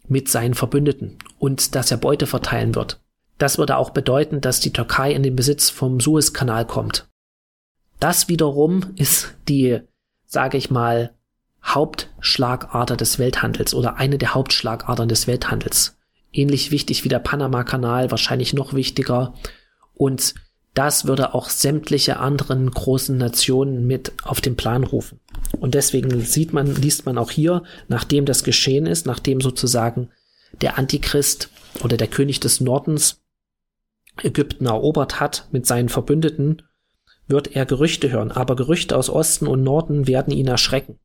mit 0.09 0.28
seinen 0.28 0.54
Verbündeten 0.54 1.18
und 1.38 1.75
dass 1.75 1.90
er 1.90 1.97
Beute 1.97 2.26
verteilen 2.26 2.75
wird. 2.75 3.00
Das 3.38 3.59
würde 3.59 3.76
auch 3.76 3.90
bedeuten, 3.90 4.40
dass 4.40 4.61
die 4.61 4.73
Türkei 4.73 5.12
in 5.12 5.23
den 5.23 5.37
Besitz 5.37 5.71
vom 5.71 6.00
Suezkanal 6.00 6.66
kommt. 6.66 7.09
Das 7.99 8.28
wiederum 8.28 8.92
ist 8.97 9.35
die 9.49 9.80
sage 10.32 10.56
ich 10.56 10.71
mal, 10.71 11.14
Hauptschlagader 11.62 12.97
des 12.97 13.18
Welthandels 13.18 13.75
oder 13.75 13.97
eine 13.97 14.16
der 14.16 14.35
Hauptschlagadern 14.35 15.09
des 15.09 15.26
Welthandels. 15.26 15.99
Ähnlich 16.32 16.71
wichtig 16.71 17.04
wie 17.04 17.11
der 17.11 17.18
Panama-Kanal, 17.18 18.11
wahrscheinlich 18.11 18.54
noch 18.54 18.73
wichtiger. 18.73 19.35
Und 19.92 20.35
das 20.74 21.06
würde 21.06 21.34
auch 21.34 21.50
sämtliche 21.50 22.18
anderen 22.18 22.70
großen 22.70 23.16
Nationen 23.16 23.86
mit 23.86 24.12
auf 24.22 24.40
den 24.40 24.56
Plan 24.56 24.84
rufen. 24.84 25.20
Und 25.60 25.74
deswegen 25.74 26.20
sieht 26.22 26.52
man, 26.52 26.74
liest 26.74 27.04
man 27.04 27.18
auch 27.18 27.30
hier, 27.30 27.62
nachdem 27.88 28.24
das 28.24 28.42
geschehen 28.42 28.86
ist, 28.86 29.06
nachdem 29.06 29.40
sozusagen 29.40 30.10
der 30.60 30.78
Antichrist 30.78 31.50
oder 31.82 31.96
der 31.96 32.08
König 32.08 32.40
des 32.40 32.60
Nordens 32.60 33.22
Ägypten 34.22 34.66
erobert 34.66 35.20
hat 35.20 35.48
mit 35.52 35.66
seinen 35.66 35.88
Verbündeten, 35.88 36.62
wird 37.28 37.54
er 37.54 37.66
Gerüchte 37.66 38.10
hören, 38.10 38.30
aber 38.30 38.56
Gerüchte 38.56 38.96
aus 38.96 39.08
Osten 39.08 39.46
und 39.46 39.62
Norden 39.62 40.06
werden 40.06 40.32
ihn 40.32 40.48
erschrecken. 40.48 40.98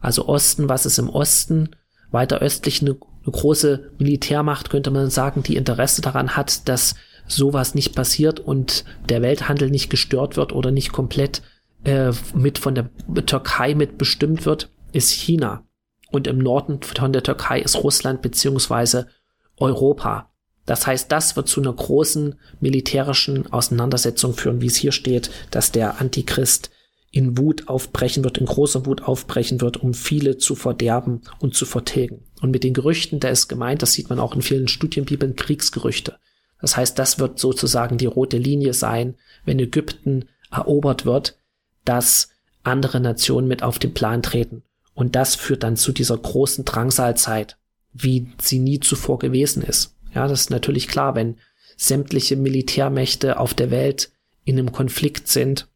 Also 0.00 0.26
Osten, 0.26 0.68
was 0.68 0.84
ist 0.84 0.98
im 0.98 1.08
Osten? 1.08 1.76
Weiter 2.10 2.40
östlich 2.40 2.82
eine, 2.82 2.90
eine 2.90 3.32
große 3.32 3.92
Militärmacht, 3.98 4.68
könnte 4.68 4.90
man 4.90 5.08
sagen, 5.10 5.42
die 5.42 5.56
Interesse 5.56 6.02
daran 6.02 6.36
hat, 6.36 6.68
dass 6.68 6.96
sowas 7.34 7.74
nicht 7.74 7.94
passiert 7.94 8.40
und 8.40 8.84
der 9.08 9.22
Welthandel 9.22 9.70
nicht 9.70 9.90
gestört 9.90 10.36
wird 10.36 10.52
oder 10.52 10.70
nicht 10.70 10.92
komplett 10.92 11.42
äh, 11.84 12.12
mit 12.34 12.58
von 12.58 12.74
der 12.74 12.90
Türkei 13.26 13.74
mit 13.74 13.98
bestimmt 13.98 14.46
wird, 14.46 14.70
ist 14.92 15.10
China. 15.10 15.64
Und 16.10 16.26
im 16.26 16.38
Norden 16.38 16.80
von 16.82 17.12
der 17.12 17.22
Türkei 17.22 17.60
ist 17.60 17.82
Russland 17.82 18.22
beziehungsweise 18.22 19.08
Europa. 19.56 20.30
Das 20.66 20.86
heißt, 20.86 21.10
das 21.10 21.34
wird 21.36 21.48
zu 21.48 21.60
einer 21.60 21.72
großen 21.72 22.38
militärischen 22.60 23.52
Auseinandersetzung 23.52 24.34
führen, 24.34 24.60
wie 24.60 24.66
es 24.66 24.76
hier 24.76 24.92
steht, 24.92 25.30
dass 25.50 25.72
der 25.72 26.00
Antichrist 26.00 26.70
in 27.10 27.36
Wut 27.36 27.68
aufbrechen 27.68 28.24
wird, 28.24 28.38
in 28.38 28.46
großer 28.46 28.86
Wut 28.86 29.02
aufbrechen 29.02 29.60
wird, 29.60 29.76
um 29.76 29.92
viele 29.92 30.38
zu 30.38 30.54
verderben 30.54 31.22
und 31.40 31.54
zu 31.54 31.66
vertilgen. 31.66 32.24
Und 32.40 32.50
mit 32.50 32.64
den 32.64 32.74
Gerüchten, 32.74 33.20
da 33.20 33.28
ist 33.28 33.48
gemeint, 33.48 33.82
das 33.82 33.92
sieht 33.92 34.08
man 34.08 34.18
auch 34.18 34.34
in 34.34 34.42
vielen 34.42 34.68
Studienbibeln, 34.68 35.36
Kriegsgerüchte. 35.36 36.16
Das 36.62 36.76
heißt, 36.76 36.98
das 36.98 37.18
wird 37.18 37.38
sozusagen 37.38 37.98
die 37.98 38.06
rote 38.06 38.38
Linie 38.38 38.72
sein, 38.72 39.16
wenn 39.44 39.58
Ägypten 39.58 40.26
erobert 40.50 41.04
wird, 41.04 41.36
dass 41.84 42.30
andere 42.62 43.00
Nationen 43.00 43.48
mit 43.48 43.62
auf 43.62 43.78
den 43.78 43.92
Plan 43.92 44.22
treten. 44.22 44.62
Und 44.94 45.16
das 45.16 45.34
führt 45.34 45.64
dann 45.64 45.76
zu 45.76 45.92
dieser 45.92 46.16
großen 46.16 46.64
Drangsalzeit, 46.64 47.58
wie 47.92 48.32
sie 48.40 48.60
nie 48.60 48.78
zuvor 48.78 49.18
gewesen 49.18 49.62
ist. 49.62 49.96
Ja, 50.14 50.28
das 50.28 50.42
ist 50.42 50.50
natürlich 50.50 50.88
klar, 50.88 51.14
wenn 51.14 51.36
sämtliche 51.76 52.36
Militärmächte 52.36 53.40
auf 53.40 53.54
der 53.54 53.70
Welt 53.70 54.12
in 54.44 54.58
einem 54.58 54.72
Konflikt 54.72 55.28
sind, 55.28 55.68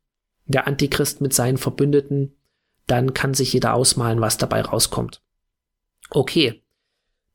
der 0.46 0.66
Antichrist 0.66 1.20
mit 1.20 1.34
seinen 1.34 1.58
Verbündeten, 1.58 2.36
dann 2.86 3.14
kann 3.14 3.34
sich 3.34 3.52
jeder 3.52 3.74
ausmalen, 3.74 4.20
was 4.20 4.38
dabei 4.38 4.60
rauskommt. 4.60 5.22
Okay, 6.10 6.62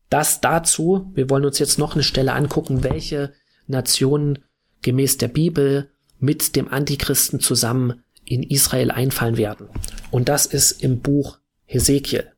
das 0.10 0.40
dazu. 0.40 1.12
Wir 1.14 1.30
wollen 1.30 1.46
uns 1.46 1.60
jetzt 1.60 1.80
noch 1.80 1.94
eine 1.94 2.04
Stelle 2.04 2.34
angucken, 2.34 2.84
welche 2.84 3.34
Nationen 3.68 4.40
gemäß 4.82 5.18
der 5.18 5.28
Bibel 5.28 5.90
mit 6.20 6.56
dem 6.56 6.68
Antichristen 6.68 7.40
zusammen 7.40 8.04
in 8.26 8.44
Israel 8.44 8.92
einfallen 8.92 9.38
werden. 9.38 9.68
Und 10.12 10.30
das 10.30 10.46
ist 10.46 10.84
im 10.84 11.02
Buch 11.02 11.40
Hesekiel. 11.66 12.32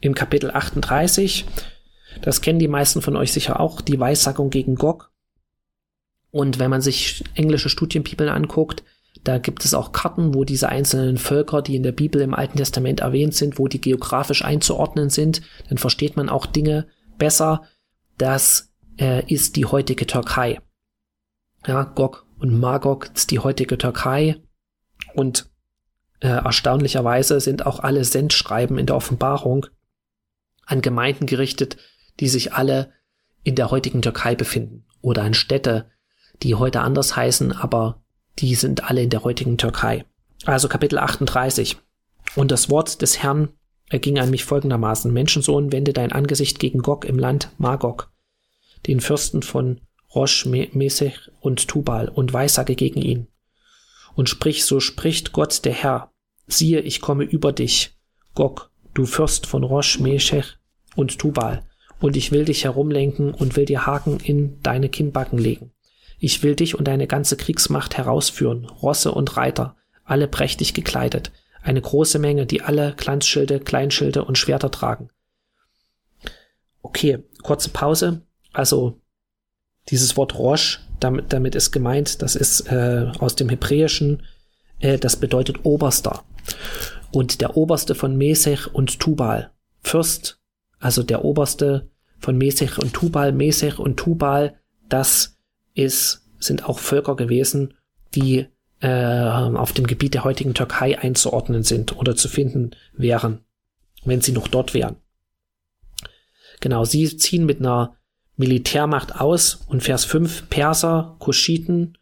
Im 0.00 0.14
Kapitel 0.14 0.50
38 0.50 1.44
das 2.22 2.40
kennen 2.40 2.58
die 2.58 2.68
meisten 2.68 3.02
von 3.02 3.16
euch 3.16 3.32
sicher 3.32 3.60
auch, 3.60 3.80
die 3.80 3.98
Weissagung 3.98 4.50
gegen 4.50 4.74
Gog. 4.74 5.10
Und 6.30 6.58
wenn 6.58 6.70
man 6.70 6.80
sich 6.80 7.24
englische 7.34 7.68
Studienbibeln 7.68 8.30
anguckt, 8.30 8.84
da 9.24 9.38
gibt 9.38 9.64
es 9.64 9.74
auch 9.74 9.92
Karten, 9.92 10.34
wo 10.34 10.44
diese 10.44 10.68
einzelnen 10.68 11.18
Völker, 11.18 11.62
die 11.62 11.76
in 11.76 11.82
der 11.82 11.92
Bibel 11.92 12.22
im 12.22 12.34
Alten 12.34 12.56
Testament 12.56 13.00
erwähnt 13.00 13.34
sind, 13.34 13.58
wo 13.58 13.68
die 13.68 13.80
geografisch 13.80 14.44
einzuordnen 14.44 15.10
sind, 15.10 15.42
dann 15.68 15.78
versteht 15.78 16.16
man 16.16 16.28
auch 16.28 16.46
Dinge 16.46 16.86
besser. 17.18 17.64
Das 18.16 18.69
äh, 19.00 19.24
ist 19.32 19.56
die 19.56 19.66
heutige 19.66 20.06
Türkei. 20.06 20.60
Ja, 21.66 21.82
Gog 21.84 22.26
und 22.38 22.58
Magog 22.58 23.10
ist 23.14 23.30
die 23.30 23.38
heutige 23.38 23.78
Türkei. 23.78 24.36
Und 25.14 25.50
äh, 26.20 26.28
erstaunlicherweise 26.28 27.40
sind 27.40 27.66
auch 27.66 27.80
alle 27.80 28.04
Sendschreiben 28.04 28.78
in 28.78 28.86
der 28.86 28.96
Offenbarung 28.96 29.66
an 30.66 30.82
Gemeinden 30.82 31.26
gerichtet, 31.26 31.78
die 32.20 32.28
sich 32.28 32.52
alle 32.52 32.92
in 33.42 33.54
der 33.54 33.70
heutigen 33.70 34.02
Türkei 34.02 34.34
befinden 34.34 34.84
oder 35.00 35.22
an 35.22 35.34
Städte, 35.34 35.90
die 36.42 36.54
heute 36.54 36.80
anders 36.80 37.16
heißen, 37.16 37.52
aber 37.52 38.02
die 38.38 38.54
sind 38.54 38.88
alle 38.88 39.02
in 39.02 39.10
der 39.10 39.24
heutigen 39.24 39.58
Türkei. 39.58 40.04
Also 40.44 40.68
Kapitel 40.68 40.98
38. 40.98 41.76
Und 42.36 42.50
das 42.50 42.70
Wort 42.70 43.02
des 43.02 43.22
Herrn 43.22 43.48
erging 43.88 44.18
an 44.18 44.30
mich 44.30 44.44
folgendermaßen. 44.44 45.12
Menschensohn, 45.12 45.72
wende 45.72 45.92
dein 45.92 46.12
Angesicht 46.12 46.58
gegen 46.58 46.80
Gog 46.80 47.04
im 47.04 47.18
Land 47.18 47.50
Magog, 47.58 48.09
den 48.86 49.00
Fürsten 49.00 49.42
von 49.42 49.80
Rosh, 50.14 50.46
Mesech 50.46 51.30
und 51.40 51.68
Tubal, 51.68 52.08
und 52.08 52.32
weissage 52.32 52.74
gegen 52.74 53.00
ihn. 53.00 53.28
Und 54.14 54.28
sprich, 54.28 54.64
so 54.64 54.80
spricht 54.80 55.32
Gott 55.32 55.64
der 55.64 55.72
Herr. 55.72 56.12
Siehe, 56.46 56.80
ich 56.80 57.00
komme 57.00 57.24
über 57.24 57.52
dich, 57.52 57.96
Gog, 58.34 58.70
du 58.94 59.06
Fürst 59.06 59.46
von 59.46 59.62
Rosh, 59.62 60.00
Meshech 60.00 60.56
und 60.96 61.18
Tubal 61.18 61.64
und 62.00 62.16
ich 62.16 62.32
will 62.32 62.44
dich 62.44 62.64
herumlenken 62.64 63.32
und 63.32 63.56
will 63.56 63.66
dir 63.66 63.86
Haken 63.86 64.18
in 64.20 64.60
deine 64.62 64.88
Kinnbacken 64.88 65.38
legen. 65.38 65.72
Ich 66.18 66.42
will 66.42 66.56
dich 66.56 66.78
und 66.78 66.88
deine 66.88 67.06
ganze 67.06 67.36
Kriegsmacht 67.36 67.96
herausführen, 67.96 68.64
Rosse 68.64 69.12
und 69.12 69.36
Reiter, 69.36 69.76
alle 70.04 70.28
prächtig 70.28 70.74
gekleidet, 70.74 71.30
eine 71.62 71.80
große 71.80 72.18
Menge, 72.18 72.46
die 72.46 72.62
alle 72.62 72.94
Glanzschilde, 72.96 73.60
Kleinschilde 73.60 74.24
und 74.24 74.38
Schwerter 74.38 74.70
tragen. 74.70 75.10
Okay, 76.82 77.18
kurze 77.42 77.70
Pause. 77.70 78.22
Also 78.52 79.00
dieses 79.88 80.16
Wort 80.16 80.38
Rosh, 80.38 80.80
damit, 81.00 81.32
damit 81.32 81.54
ist 81.54 81.72
gemeint, 81.72 82.22
das 82.22 82.36
ist 82.36 82.70
äh, 82.70 83.10
aus 83.18 83.36
dem 83.36 83.48
Hebräischen, 83.48 84.22
äh, 84.80 84.98
das 84.98 85.16
bedeutet 85.16 85.64
Oberster. 85.64 86.24
Und 87.12 87.40
der 87.40 87.56
Oberste 87.56 87.94
von 87.94 88.16
Mesech 88.16 88.72
und 88.72 89.00
Tubal, 89.00 89.50
Fürst, 89.82 90.40
also 90.78 91.02
der 91.02 91.24
Oberste 91.24 91.90
von 92.18 92.36
Mesech 92.36 92.78
und 92.78 92.92
Tubal. 92.92 93.32
Mesech 93.32 93.78
und 93.78 93.96
Tubal, 93.96 94.54
das 94.88 95.36
ist, 95.74 96.26
sind 96.38 96.68
auch 96.68 96.78
Völker 96.78 97.16
gewesen, 97.16 97.74
die 98.14 98.46
äh, 98.80 98.88
auf 98.88 99.72
dem 99.72 99.86
Gebiet 99.86 100.14
der 100.14 100.24
heutigen 100.24 100.54
Türkei 100.54 100.98
einzuordnen 100.98 101.62
sind 101.62 101.96
oder 101.96 102.16
zu 102.16 102.28
finden 102.28 102.70
wären, 102.92 103.44
wenn 104.04 104.20
sie 104.20 104.32
noch 104.32 104.48
dort 104.48 104.74
wären. 104.74 104.96
Genau, 106.60 106.84
sie 106.84 107.16
ziehen 107.16 107.46
mit 107.46 107.60
einer 107.60 107.96
Militärmacht 108.40 109.20
aus 109.20 109.66
und 109.66 109.82
Vers 109.82 110.06
5 110.06 110.48
Perser, 110.48 111.14
Kuschiten, 111.18 111.98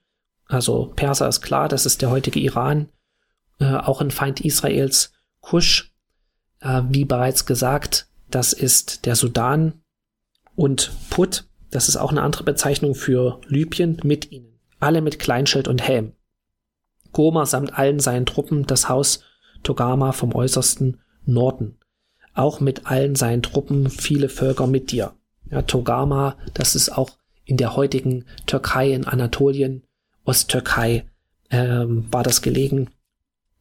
also 0.47 0.93
Perser 0.95 1.27
ist 1.27 1.41
klar, 1.41 1.69
das 1.69 1.85
ist 1.85 2.01
der 2.01 2.11
heutige 2.11 2.39
Iran, 2.39 2.89
äh, 3.59 3.75
auch 3.75 4.01
ein 4.01 4.13
Feind 4.13 4.41
Israels, 4.41 5.13
Kusch, 5.41 5.93
äh, 6.61 6.83
wie 6.91 7.05
bereits 7.05 7.45
gesagt, 7.45 8.07
das 8.31 8.53
ist 8.53 9.05
der 9.05 9.17
Sudan 9.17 9.83
und 10.55 10.93
Put, 11.11 11.45
das 11.73 11.89
ist 11.89 11.97
auch 11.97 12.13
eine 12.13 12.23
andere 12.23 12.45
Bezeichnung 12.45 12.95
für 12.95 13.41
Libyen 13.49 13.99
mit 14.05 14.31
ihnen, 14.31 14.61
alle 14.79 15.01
mit 15.01 15.19
Kleinschild 15.19 15.67
und 15.67 15.83
Helm. 15.83 16.13
Gomer 17.11 17.47
samt 17.47 17.77
allen 17.77 17.99
seinen 17.99 18.27
Truppen 18.27 18.65
das 18.65 18.89
Haus 18.89 19.25
Togama 19.65 20.13
vom 20.13 20.33
äußersten 20.37 21.01
Norden, 21.25 21.81
auch 22.35 22.61
mit 22.61 22.87
allen 22.87 23.17
seinen 23.17 23.43
Truppen 23.43 23.91
viele 23.91 24.29
Völker 24.29 24.69
mit 24.69 24.93
dir. 24.93 25.18
Ja, 25.51 25.63
Togama, 25.63 26.37
das 26.55 26.75
ist 26.75 26.91
auch 26.91 27.11
in 27.45 27.57
der 27.57 27.77
heutigen 27.77 28.25
Türkei 28.47 28.93
in 28.93 29.07
Anatolien, 29.07 29.83
Osttürkei 30.25 31.09
ähm, 31.51 32.07
war 32.11 32.23
das 32.23 32.43
gelegen. 32.43 32.91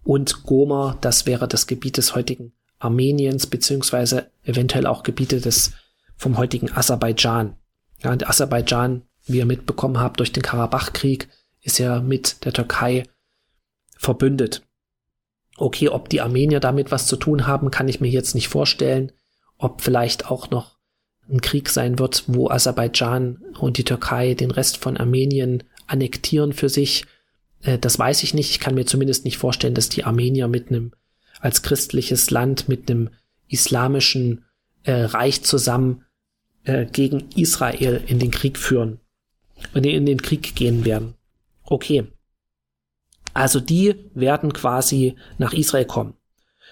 Und 0.04 0.44
Gomer, 0.44 0.98
das 1.02 1.26
wäre 1.26 1.48
das 1.48 1.68
Gebiet 1.68 1.98
des 1.98 2.16
heutigen 2.16 2.54
Armeniens, 2.80 3.48
beziehungsweise 3.48 4.30
eventuell 4.44 4.86
auch 4.86 5.04
Gebiete 5.04 5.40
des 5.40 5.72
vom 6.18 6.38
heutigen 6.38 6.72
Aserbaidschan. 6.72 7.56
Ja, 8.04 8.12
und 8.12 8.28
Aserbaidschan, 8.28 9.04
wie 9.26 9.38
ihr 9.38 9.46
mitbekommen 9.46 10.00
habt, 10.00 10.20
durch 10.20 10.32
den 10.32 10.44
Karabachkrieg, 10.44 11.30
ist 11.62 11.78
ja 11.80 12.02
mit 12.02 12.44
der 12.46 12.54
Türkei 12.54 13.04
verbündet. 13.98 14.64
Okay, 15.58 15.90
ob 15.90 16.10
die 16.10 16.22
Armenier 16.22 16.60
damit 16.60 16.92
was 16.92 17.08
zu 17.08 17.16
tun 17.16 17.48
haben, 17.48 17.72
kann 17.72 17.88
ich 17.88 18.00
mir 18.00 18.10
jetzt 18.10 18.36
nicht 18.36 18.48
vorstellen. 18.48 19.12
Ob 19.58 19.82
vielleicht 19.82 20.30
auch 20.30 20.50
noch 20.52 20.77
ein 21.30 21.42
Krieg 21.42 21.70
sein 21.70 22.00
wird, 22.00 22.24
wo 22.28 22.50
Aserbaidschan 22.50 23.44
und 23.60 23.78
die 23.78 23.84
Türkei 23.84 24.34
den 24.34 24.52
Rest 24.52 24.78
von 24.78 24.98
Armenien 24.98 25.64
annektieren 25.88 26.54
für 26.54 26.70
sich, 26.70 27.06
äh, 27.64 27.78
das 27.78 28.00
weiß 28.00 28.24
ich 28.24 28.34
nicht. 28.34 28.52
Ich 28.52 28.60
kann 28.60 28.76
mir 28.76 28.86
zumindest 28.86 29.26
nicht 29.26 29.38
vorstellen, 29.38 29.76
dass 29.76 29.90
die 29.90 30.04
Armenier 30.04 30.48
mit 30.48 30.70
einem 30.70 30.92
als 31.40 31.62
christliches 31.62 32.32
Land 32.32 32.68
mit 32.68 32.90
einem 32.90 33.10
islamischen 33.48 34.46
äh, 34.84 34.94
Reich 34.94 35.44
zusammen 35.44 36.04
äh, 36.64 36.86
gegen 36.86 37.30
Israel 37.36 38.02
in 38.08 38.20
den 38.20 38.32
Krieg 38.32 38.58
führen 38.58 39.00
in 39.74 40.06
den 40.06 40.22
Krieg 40.22 40.56
gehen 40.56 40.86
werden. 40.86 41.16
Okay. 41.64 42.06
Also 43.34 43.60
die 43.60 43.96
werden 44.14 44.54
quasi 44.54 45.16
nach 45.38 45.54
Israel 45.54 45.86
kommen. 45.86 46.16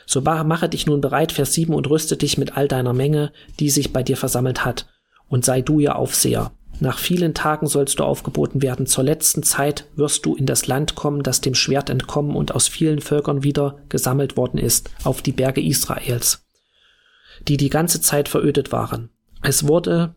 So 0.06 0.22
mache 0.22 0.70
dich 0.70 0.86
nun 0.86 1.02
bereit, 1.02 1.32
Vers 1.32 1.54
7, 1.54 1.74
und 1.74 1.90
rüste 1.90 2.18
dich 2.18 2.38
mit 2.38 2.56
all 2.58 2.68
deiner 2.68 2.94
Menge, 2.94 3.32
die 3.60 3.70
sich 3.70 3.92
bei 3.94 4.04
dir 4.04 4.18
versammelt 4.18 4.64
hat, 4.64 4.88
und 5.28 5.46
sei 5.46 5.62
du 5.62 5.80
ihr 5.80 5.96
Aufseher. 5.96 6.52
Nach 6.80 6.98
vielen 6.98 7.34
Tagen 7.34 7.68
sollst 7.68 8.00
du 8.00 8.04
aufgeboten 8.04 8.62
werden. 8.62 8.86
Zur 8.86 9.06
letzten 9.06 9.44
Zeit 9.44 9.86
wirst 9.96 10.26
du 10.26 10.36
in 10.36 10.46
das 10.46 10.68
Land 10.68 10.96
kommen, 10.96 11.24
das 11.24 11.40
dem 11.40 11.56
Schwert 11.56 11.90
entkommen 11.90 12.36
und 12.36 12.54
aus 12.54 12.68
vielen 12.68 13.00
Völkern 13.00 13.44
wieder 13.44 13.80
gesammelt 13.88 14.36
worden 14.36 14.58
ist, 14.58 14.90
auf 15.04 15.22
die 15.22 15.32
Berge 15.32 15.62
Israels, 15.62 16.46
die 17.48 17.58
die 17.58 17.70
ganze 17.70 18.02
Zeit 18.02 18.28
verödet 18.28 18.72
waren. 18.72 19.10
Es 19.42 19.68
wurde 19.68 20.16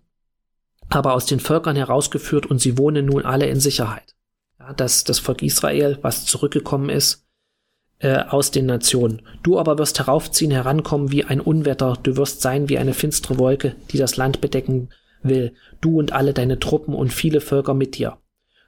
aber 0.89 1.15
aus 1.15 1.27
den 1.27 1.39
Völkern 1.39 1.77
herausgeführt 1.77 2.47
und 2.47 2.61
sie 2.61 2.77
wohnen 2.77 3.07
nun 3.07 3.25
alle 3.25 3.47
in 3.47 3.61
Sicherheit. 3.61 4.17
Ja, 4.59 4.73
das, 4.73 5.05
das 5.05 5.19
Volk 5.19 5.43
Israel, 5.43 5.99
was 6.03 6.25
zurückgekommen 6.25 6.89
ist, 6.89 7.28
äh, 8.01 8.19
aus 8.19 8.51
den 8.51 8.67
Nationen. 8.67 9.23
Du 9.43 9.59
aber 9.59 9.79
wirst 9.79 9.99
heraufziehen, 9.99 10.51
herankommen 10.51 11.11
wie 11.11 11.25
ein 11.25 11.41
Unwetter, 11.41 11.99
du 12.03 12.17
wirst 12.17 12.41
sein 12.41 12.69
wie 12.69 12.79
eine 12.79 12.95
finstere 12.95 13.39
Wolke, 13.39 13.75
die 13.91 13.99
das 13.99 14.17
Land 14.17 14.41
bedecken 14.41 14.91
will, 15.23 15.53
du 15.81 15.99
und 15.99 16.13
alle 16.13 16.33
deine 16.33 16.59
Truppen 16.59 16.95
und 16.95 17.13
viele 17.13 17.41
Völker 17.41 17.75
mit 17.75 17.99
dir. 17.99 18.19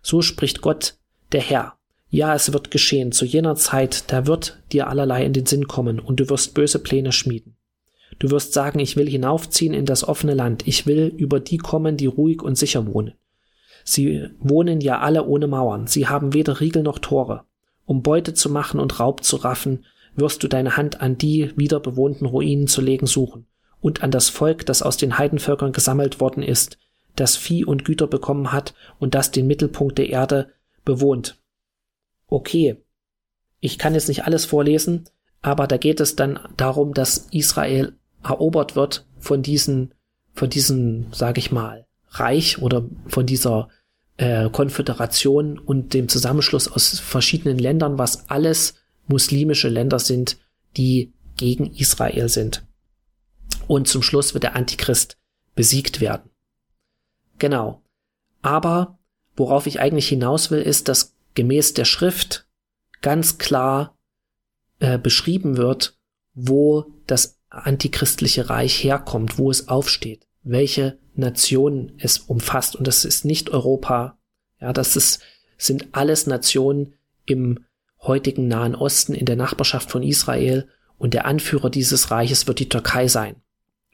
So 0.03 0.23
spricht 0.23 0.61
Gott, 0.63 0.95
der 1.33 1.43
Herr. 1.43 1.75
Ja, 2.09 2.35
es 2.35 2.53
wird 2.53 2.73
geschehen, 2.73 3.13
zu 3.13 3.25
jener 3.25 3.55
Zeit, 3.55 4.11
da 4.11 4.27
wird 4.27 4.59
dir 4.73 4.89
allerlei 4.89 5.25
in 5.25 5.33
den 5.33 5.47
Sinn 5.47 5.69
kommen, 5.69 6.01
und 6.01 6.19
du 6.19 6.29
wirst 6.29 6.55
böse 6.55 6.81
Pläne 6.81 7.13
schmieden. 7.13 7.57
Du 8.19 8.31
wirst 8.33 8.53
sagen, 8.53 8.81
ich 8.81 8.97
will 8.97 9.09
hinaufziehen 9.09 9.73
in 9.73 9.87
das 9.87 10.07
offene 10.07 10.35
Land, 10.35 10.67
ich 10.67 10.87
will 10.87 11.15
über 11.17 11.39
die 11.39 11.59
kommen, 11.59 11.97
die 11.97 12.07
ruhig 12.07 12.43
und 12.43 12.59
sicher 12.59 12.87
wohnen. 12.87 13.15
Sie 13.85 14.29
wohnen 14.41 14.81
ja 14.81 14.99
alle 14.99 15.25
ohne 15.25 15.47
Mauern, 15.47 15.87
sie 15.87 16.09
haben 16.09 16.35
weder 16.35 16.61
Riegel 16.61 16.83
noch 16.83 16.99
Tore. 16.99 17.45
Um 17.91 18.03
Beute 18.03 18.35
zu 18.35 18.49
machen 18.51 18.79
und 18.79 19.01
Raub 19.01 19.25
zu 19.25 19.35
raffen, 19.35 19.85
wirst 20.15 20.45
du 20.45 20.47
deine 20.47 20.77
Hand 20.77 21.01
an 21.01 21.19
die 21.19 21.53
wieder 21.57 21.81
bewohnten 21.81 22.25
Ruinen 22.25 22.69
zu 22.69 22.81
legen 22.81 23.09
suchen 23.09 23.49
und 23.81 24.05
an 24.05 24.13
das 24.13 24.29
Volk, 24.29 24.65
das 24.65 24.81
aus 24.81 24.97
den 24.97 25.19
Heidenvölkern 25.19 25.73
gesammelt 25.73 26.21
worden 26.21 26.45
ist, 26.45 26.79
das 27.17 27.37
Vieh 27.37 27.65
und 27.65 27.85
Güter 27.85 28.07
bekommen 28.07 28.53
hat 28.53 28.75
und 29.01 29.17
das 29.17 29.33
den 29.33 29.49
Mittelpunkt 29.49 29.99
der 29.99 30.09
Erde 30.09 30.53
bewohnt. 30.85 31.43
Okay, 32.29 32.77
ich 33.59 33.77
kann 33.77 33.95
jetzt 33.95 34.07
nicht 34.07 34.25
alles 34.25 34.45
vorlesen, 34.45 35.07
aber 35.43 35.67
da 35.67 35.77
geht 35.77 35.99
es 35.99 36.15
dann 36.15 36.39
darum, 36.57 36.95
dass 36.95 37.27
Israel 37.33 37.99
erobert 38.23 38.77
wird 38.77 39.05
von 39.19 39.43
diesen, 39.43 39.95
von 40.33 40.49
diesen, 40.49 41.09
sage 41.13 41.41
ich 41.41 41.51
mal, 41.51 41.89
Reich 42.11 42.63
oder 42.63 42.89
von 43.09 43.27
dieser 43.27 43.69
äh, 44.21 44.51
Konföderation 44.51 45.59
und 45.59 45.95
dem 45.95 46.09
Zusammenschluss 46.09 46.69
aus 46.69 47.01
verschiedenen 47.01 47.59
Ländern, 47.59 47.97
was 47.97 48.29
alles 48.29 48.75
muslimische 49.07 49.71
Länder 49.71 49.99
sind, 49.99 50.37
die 50.77 51.15
gegen 51.39 51.73
Israel 51.75 52.29
sind. 52.29 52.67
Und 53.67 53.89
zum 53.89 54.03
Schluss 54.03 54.35
wird 54.35 54.45
der 54.45 54.57
Antichrist 54.57 55.17
besiegt 55.55 56.03
werden. 56.03 56.31
Genau. 57.39 57.83
Aber 58.43 58.99
worauf 59.37 59.67
ich 59.67 59.81
eigentlich 59.81 60.09
hinaus 60.09 60.51
will, 60.51 60.61
ist, 60.61 60.89
dass 60.89 61.17
gemäß 61.33 61.73
der 61.73 61.87
Schrift 61.87 62.47
ganz 63.01 63.39
klar 63.39 63.97
äh, 64.81 64.99
beschrieben 64.99 65.57
wird, 65.57 65.97
wo 66.35 66.93
das 67.07 67.39
antichristliche 67.49 68.51
Reich 68.51 68.85
herkommt, 68.85 69.39
wo 69.39 69.51
es 69.51 69.69
aufsteht, 69.69 70.27
welche 70.43 70.99
Nationen 71.21 71.93
es 71.99 72.19
umfasst. 72.19 72.77
Und 72.77 72.87
das 72.87 73.05
ist 73.05 73.25
nicht 73.25 73.51
Europa. 73.51 74.19
Ja, 74.61 74.73
das 74.73 74.97
ist, 74.97 75.21
sind 75.57 75.89
alles 75.93 76.27
Nationen 76.27 76.95
im 77.27 77.65
heutigen 78.03 78.49
Nahen 78.49 78.75
Osten, 78.75 79.15
in 79.15 79.27
der 79.27 79.37
Nachbarschaft 79.37 79.91
von 79.91 80.03
Israel. 80.03 80.69
Und 80.99 81.15
der 81.15 81.25
Anführer 81.27 81.71
dieses 81.71 82.11
Reiches 82.11 82.47
wird 82.47 82.59
die 82.59 82.69
Türkei 82.69 83.09
sein. 83.09 83.37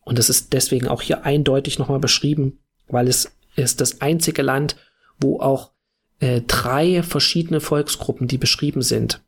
Und 0.05 0.19
das 0.19 0.31
ist 0.31 0.53
deswegen 0.53 0.89
auch 0.89 1.03
hier 1.03 1.25
eindeutig 1.25 1.79
nochmal 1.79 1.99
beschrieben, 1.99 2.61
weil 2.89 3.09
es 3.09 3.33
ist 3.57 3.81
das 3.81 4.01
einzige 4.01 4.43
Land, 4.43 4.77
wo 5.21 5.41
auch 5.41 5.73
äh, 6.21 6.43
drei 6.47 7.03
verschiedene 7.03 7.61
Volksgruppen, 7.61 8.29
die 8.29 8.39
beschrieben 8.39 8.83
sind, 8.83 9.23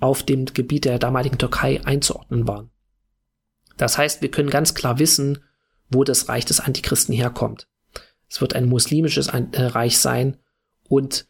auf 0.00 0.22
dem 0.22 0.46
Gebiet 0.46 0.84
der 0.84 0.98
damaligen 0.98 1.38
Türkei 1.38 1.80
einzuordnen 1.84 2.48
waren. 2.48 2.70
Das 3.76 3.98
heißt, 3.98 4.22
wir 4.22 4.30
können 4.30 4.50
ganz 4.50 4.74
klar 4.74 4.98
wissen, 4.98 5.38
wo 5.88 6.04
das 6.04 6.28
Reich 6.28 6.44
des 6.44 6.60
Antichristen 6.60 7.14
herkommt. 7.14 7.68
Es 8.28 8.40
wird 8.40 8.54
ein 8.54 8.68
muslimisches 8.68 9.28
äh, 9.28 9.46
Reich 9.54 9.98
sein 9.98 10.36
und 10.88 11.28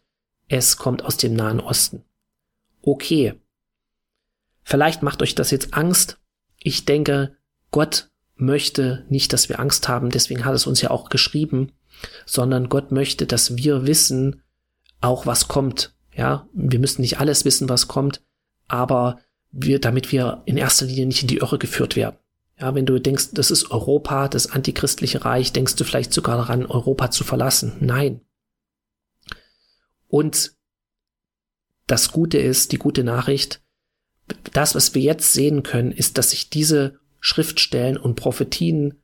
es 0.48 0.76
kommt 0.76 1.04
aus 1.04 1.16
dem 1.16 1.34
Nahen 1.34 1.60
Osten. 1.60 2.04
Okay. 2.82 3.34
Vielleicht 4.62 5.02
macht 5.02 5.22
euch 5.22 5.34
das 5.34 5.50
jetzt 5.50 5.74
Angst. 5.74 6.18
Ich 6.58 6.84
denke, 6.84 7.36
Gott 7.70 8.10
möchte 8.36 9.04
nicht, 9.08 9.32
dass 9.32 9.48
wir 9.48 9.60
Angst 9.60 9.88
haben, 9.88 10.10
deswegen 10.10 10.44
hat 10.44 10.54
es 10.54 10.66
uns 10.66 10.80
ja 10.80 10.90
auch 10.90 11.08
geschrieben, 11.08 11.72
sondern 12.26 12.68
Gott 12.68 12.92
möchte, 12.92 13.26
dass 13.26 13.56
wir 13.56 13.86
wissen, 13.86 14.42
auch 15.00 15.26
was 15.26 15.48
kommt. 15.48 15.94
Ja, 16.14 16.48
wir 16.52 16.78
müssen 16.78 17.02
nicht 17.02 17.18
alles 17.20 17.44
wissen, 17.44 17.68
was 17.68 17.88
kommt, 17.88 18.22
aber 18.68 19.20
wir, 19.50 19.80
damit 19.80 20.12
wir 20.12 20.42
in 20.46 20.56
erster 20.56 20.86
Linie 20.86 21.06
nicht 21.06 21.22
in 21.22 21.28
die 21.28 21.38
Irre 21.38 21.58
geführt 21.58 21.96
werden. 21.96 22.16
Ja, 22.58 22.74
wenn 22.74 22.86
du 22.86 22.98
denkst, 22.98 23.30
das 23.32 23.50
ist 23.50 23.70
Europa, 23.70 24.28
das 24.28 24.50
antichristliche 24.50 25.24
Reich, 25.24 25.52
denkst 25.52 25.76
du 25.76 25.84
vielleicht 25.84 26.12
sogar 26.12 26.38
daran, 26.38 26.64
Europa 26.64 27.10
zu 27.10 27.22
verlassen. 27.22 27.76
Nein. 27.80 28.22
Und 30.08 30.56
das 31.86 32.12
Gute 32.12 32.38
ist, 32.38 32.72
die 32.72 32.78
gute 32.78 33.04
Nachricht, 33.04 33.62
das, 34.52 34.74
was 34.74 34.94
wir 34.94 35.02
jetzt 35.02 35.32
sehen 35.32 35.62
können, 35.62 35.92
ist, 35.92 36.18
dass 36.18 36.30
sich 36.30 36.50
diese 36.50 36.98
Schriftstellen 37.20 37.96
und 37.96 38.16
Prophetien 38.16 39.02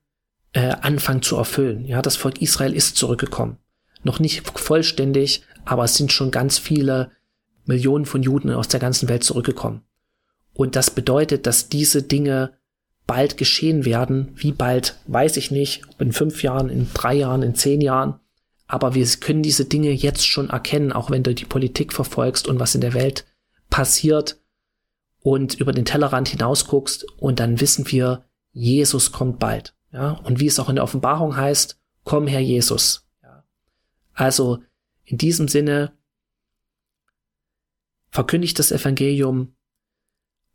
äh, 0.52 0.72
anfangen 0.80 1.22
zu 1.22 1.36
erfüllen. 1.36 1.84
Ja, 1.84 2.02
das 2.02 2.16
Volk 2.16 2.40
Israel 2.40 2.74
ist 2.74 2.96
zurückgekommen. 2.96 3.58
Noch 4.02 4.18
nicht 4.18 4.58
vollständig, 4.58 5.44
aber 5.64 5.84
es 5.84 5.96
sind 5.96 6.12
schon 6.12 6.30
ganz 6.30 6.58
viele 6.58 7.12
Millionen 7.64 8.06
von 8.06 8.22
Juden 8.22 8.50
aus 8.50 8.68
der 8.68 8.80
ganzen 8.80 9.08
Welt 9.08 9.22
zurückgekommen. 9.22 9.82
Und 10.54 10.74
das 10.74 10.90
bedeutet, 10.90 11.46
dass 11.46 11.68
diese 11.68 12.02
Dinge 12.02 12.58
bald 13.06 13.36
geschehen 13.36 13.84
werden. 13.84 14.32
Wie 14.36 14.52
bald, 14.52 14.98
weiß 15.06 15.36
ich 15.36 15.50
nicht. 15.50 15.82
In 15.98 16.12
fünf 16.12 16.42
Jahren, 16.42 16.68
in 16.68 16.88
drei 16.94 17.14
Jahren, 17.14 17.42
in 17.42 17.54
zehn 17.54 17.80
Jahren. 17.80 18.20
Aber 18.66 18.94
wir 18.94 19.06
können 19.20 19.42
diese 19.42 19.66
Dinge 19.66 19.90
jetzt 19.90 20.26
schon 20.26 20.50
erkennen, 20.50 20.92
auch 20.92 21.10
wenn 21.10 21.22
du 21.22 21.34
die 21.34 21.44
Politik 21.44 21.92
verfolgst 21.92 22.48
und 22.48 22.58
was 22.58 22.74
in 22.74 22.80
der 22.80 22.94
Welt 22.94 23.26
passiert 23.68 24.40
und 25.20 25.54
über 25.54 25.72
den 25.72 25.84
Tellerrand 25.84 26.28
hinausguckst 26.28 27.04
und 27.18 27.38
dann 27.38 27.60
wissen 27.60 27.90
wir, 27.90 28.24
Jesus 28.52 29.12
kommt 29.12 29.38
bald. 29.38 29.74
Ja, 29.92 30.12
und 30.12 30.40
wie 30.40 30.46
es 30.46 30.58
auch 30.58 30.68
in 30.68 30.76
der 30.76 30.84
Offenbarung 30.84 31.36
heißt, 31.36 31.78
komm 32.04 32.26
Herr 32.26 32.40
Jesus. 32.40 33.06
Ja. 33.22 33.44
Also 34.14 34.62
in 35.04 35.18
diesem 35.18 35.48
Sinne 35.48 35.92
verkündigt 38.10 38.58
das 38.58 38.72
Evangelium 38.72 39.54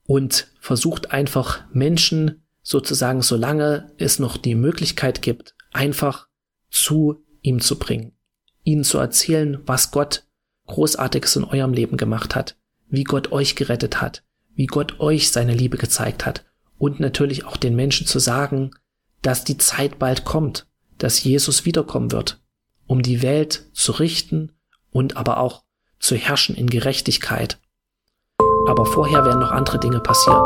und 0.08 0.48
versucht 0.60 1.12
einfach 1.12 1.64
Menschen 1.72 2.44
sozusagen, 2.64 3.22
solange 3.22 3.92
es 3.98 4.18
noch 4.18 4.38
die 4.38 4.56
Möglichkeit 4.56 5.22
gibt, 5.22 5.56
einfach 5.72 6.28
zu 6.72 7.24
ihm 7.42 7.62
zu 7.62 7.78
bringen, 7.78 8.14
ihnen 8.64 8.84
zu 8.84 8.98
erzählen, 8.98 9.60
was 9.66 9.92
Gott 9.92 10.24
Großartiges 10.66 11.36
in 11.36 11.44
eurem 11.44 11.74
Leben 11.74 11.98
gemacht 11.98 12.36
hat, 12.36 12.58
wie 12.90 13.04
Gott 13.04 13.32
euch 13.32 13.56
gerettet 13.56 14.02
hat, 14.02 14.24
wie 14.56 14.66
Gott 14.66 15.00
euch 15.00 15.32
seine 15.32 15.54
Liebe 15.54 15.78
gezeigt 15.78 16.26
hat 16.26 16.46
und 16.78 17.00
natürlich 17.00 17.46
auch 17.46 17.58
den 17.58 17.76
Menschen 17.76 18.08
zu 18.08 18.20
sagen, 18.20 18.72
dass 19.22 19.44
die 19.44 19.58
Zeit 19.58 20.00
bald 20.00 20.26
kommt, 20.26 20.68
dass 20.98 21.24
Jesus 21.24 21.66
wiederkommen 21.66 22.12
wird, 22.12 22.42
um 22.86 23.02
die 23.02 23.22
Welt 23.22 23.66
zu 23.74 23.94
richten 23.94 24.52
und 24.92 25.18
aber 25.18 25.40
auch 25.40 25.64
zu 26.00 26.16
herrschen 26.16 26.56
in 26.56 26.70
Gerechtigkeit. 26.70 27.60
Aber 28.68 28.86
vorher 28.86 29.24
werden 29.26 29.40
noch 29.40 29.52
andere 29.52 29.80
Dinge 29.80 30.00
passieren. 30.00 30.42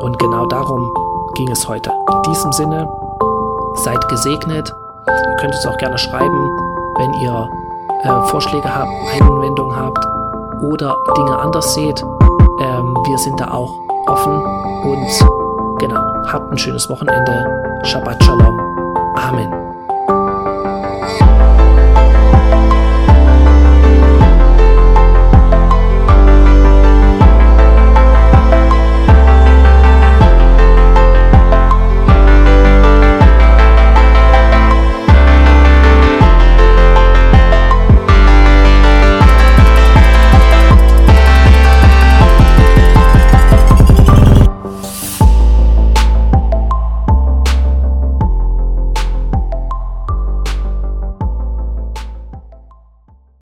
Und 0.00 0.18
genau 0.18 0.46
darum 0.46 0.92
ging 1.34 1.50
es 1.50 1.68
heute. 1.68 1.90
In 2.12 2.22
diesem 2.22 2.52
Sinne, 2.52 2.88
seid 3.74 4.08
gesegnet. 4.08 4.74
Ihr 5.06 5.36
könnt 5.36 5.54
es 5.54 5.66
auch 5.66 5.76
gerne 5.78 5.98
schreiben, 5.98 6.58
wenn 6.98 7.12
ihr 7.14 7.48
äh, 8.02 8.26
Vorschläge 8.28 8.74
habt, 8.74 8.90
Einwendungen 9.12 9.76
habt 9.76 10.04
oder 10.62 10.96
Dinge 11.16 11.38
anders 11.38 11.74
seht. 11.74 12.02
Ähm, 12.60 12.96
wir 13.06 13.18
sind 13.18 13.40
da 13.40 13.50
auch 13.52 13.72
offen 14.06 14.42
und 14.82 15.78
genau, 15.78 16.00
habt 16.26 16.50
ein 16.50 16.58
schönes 16.58 16.88
Wochenende. 16.90 17.80
Shabbat 17.84 18.22
Shalom. 18.24 18.58
Amen. 19.16 19.57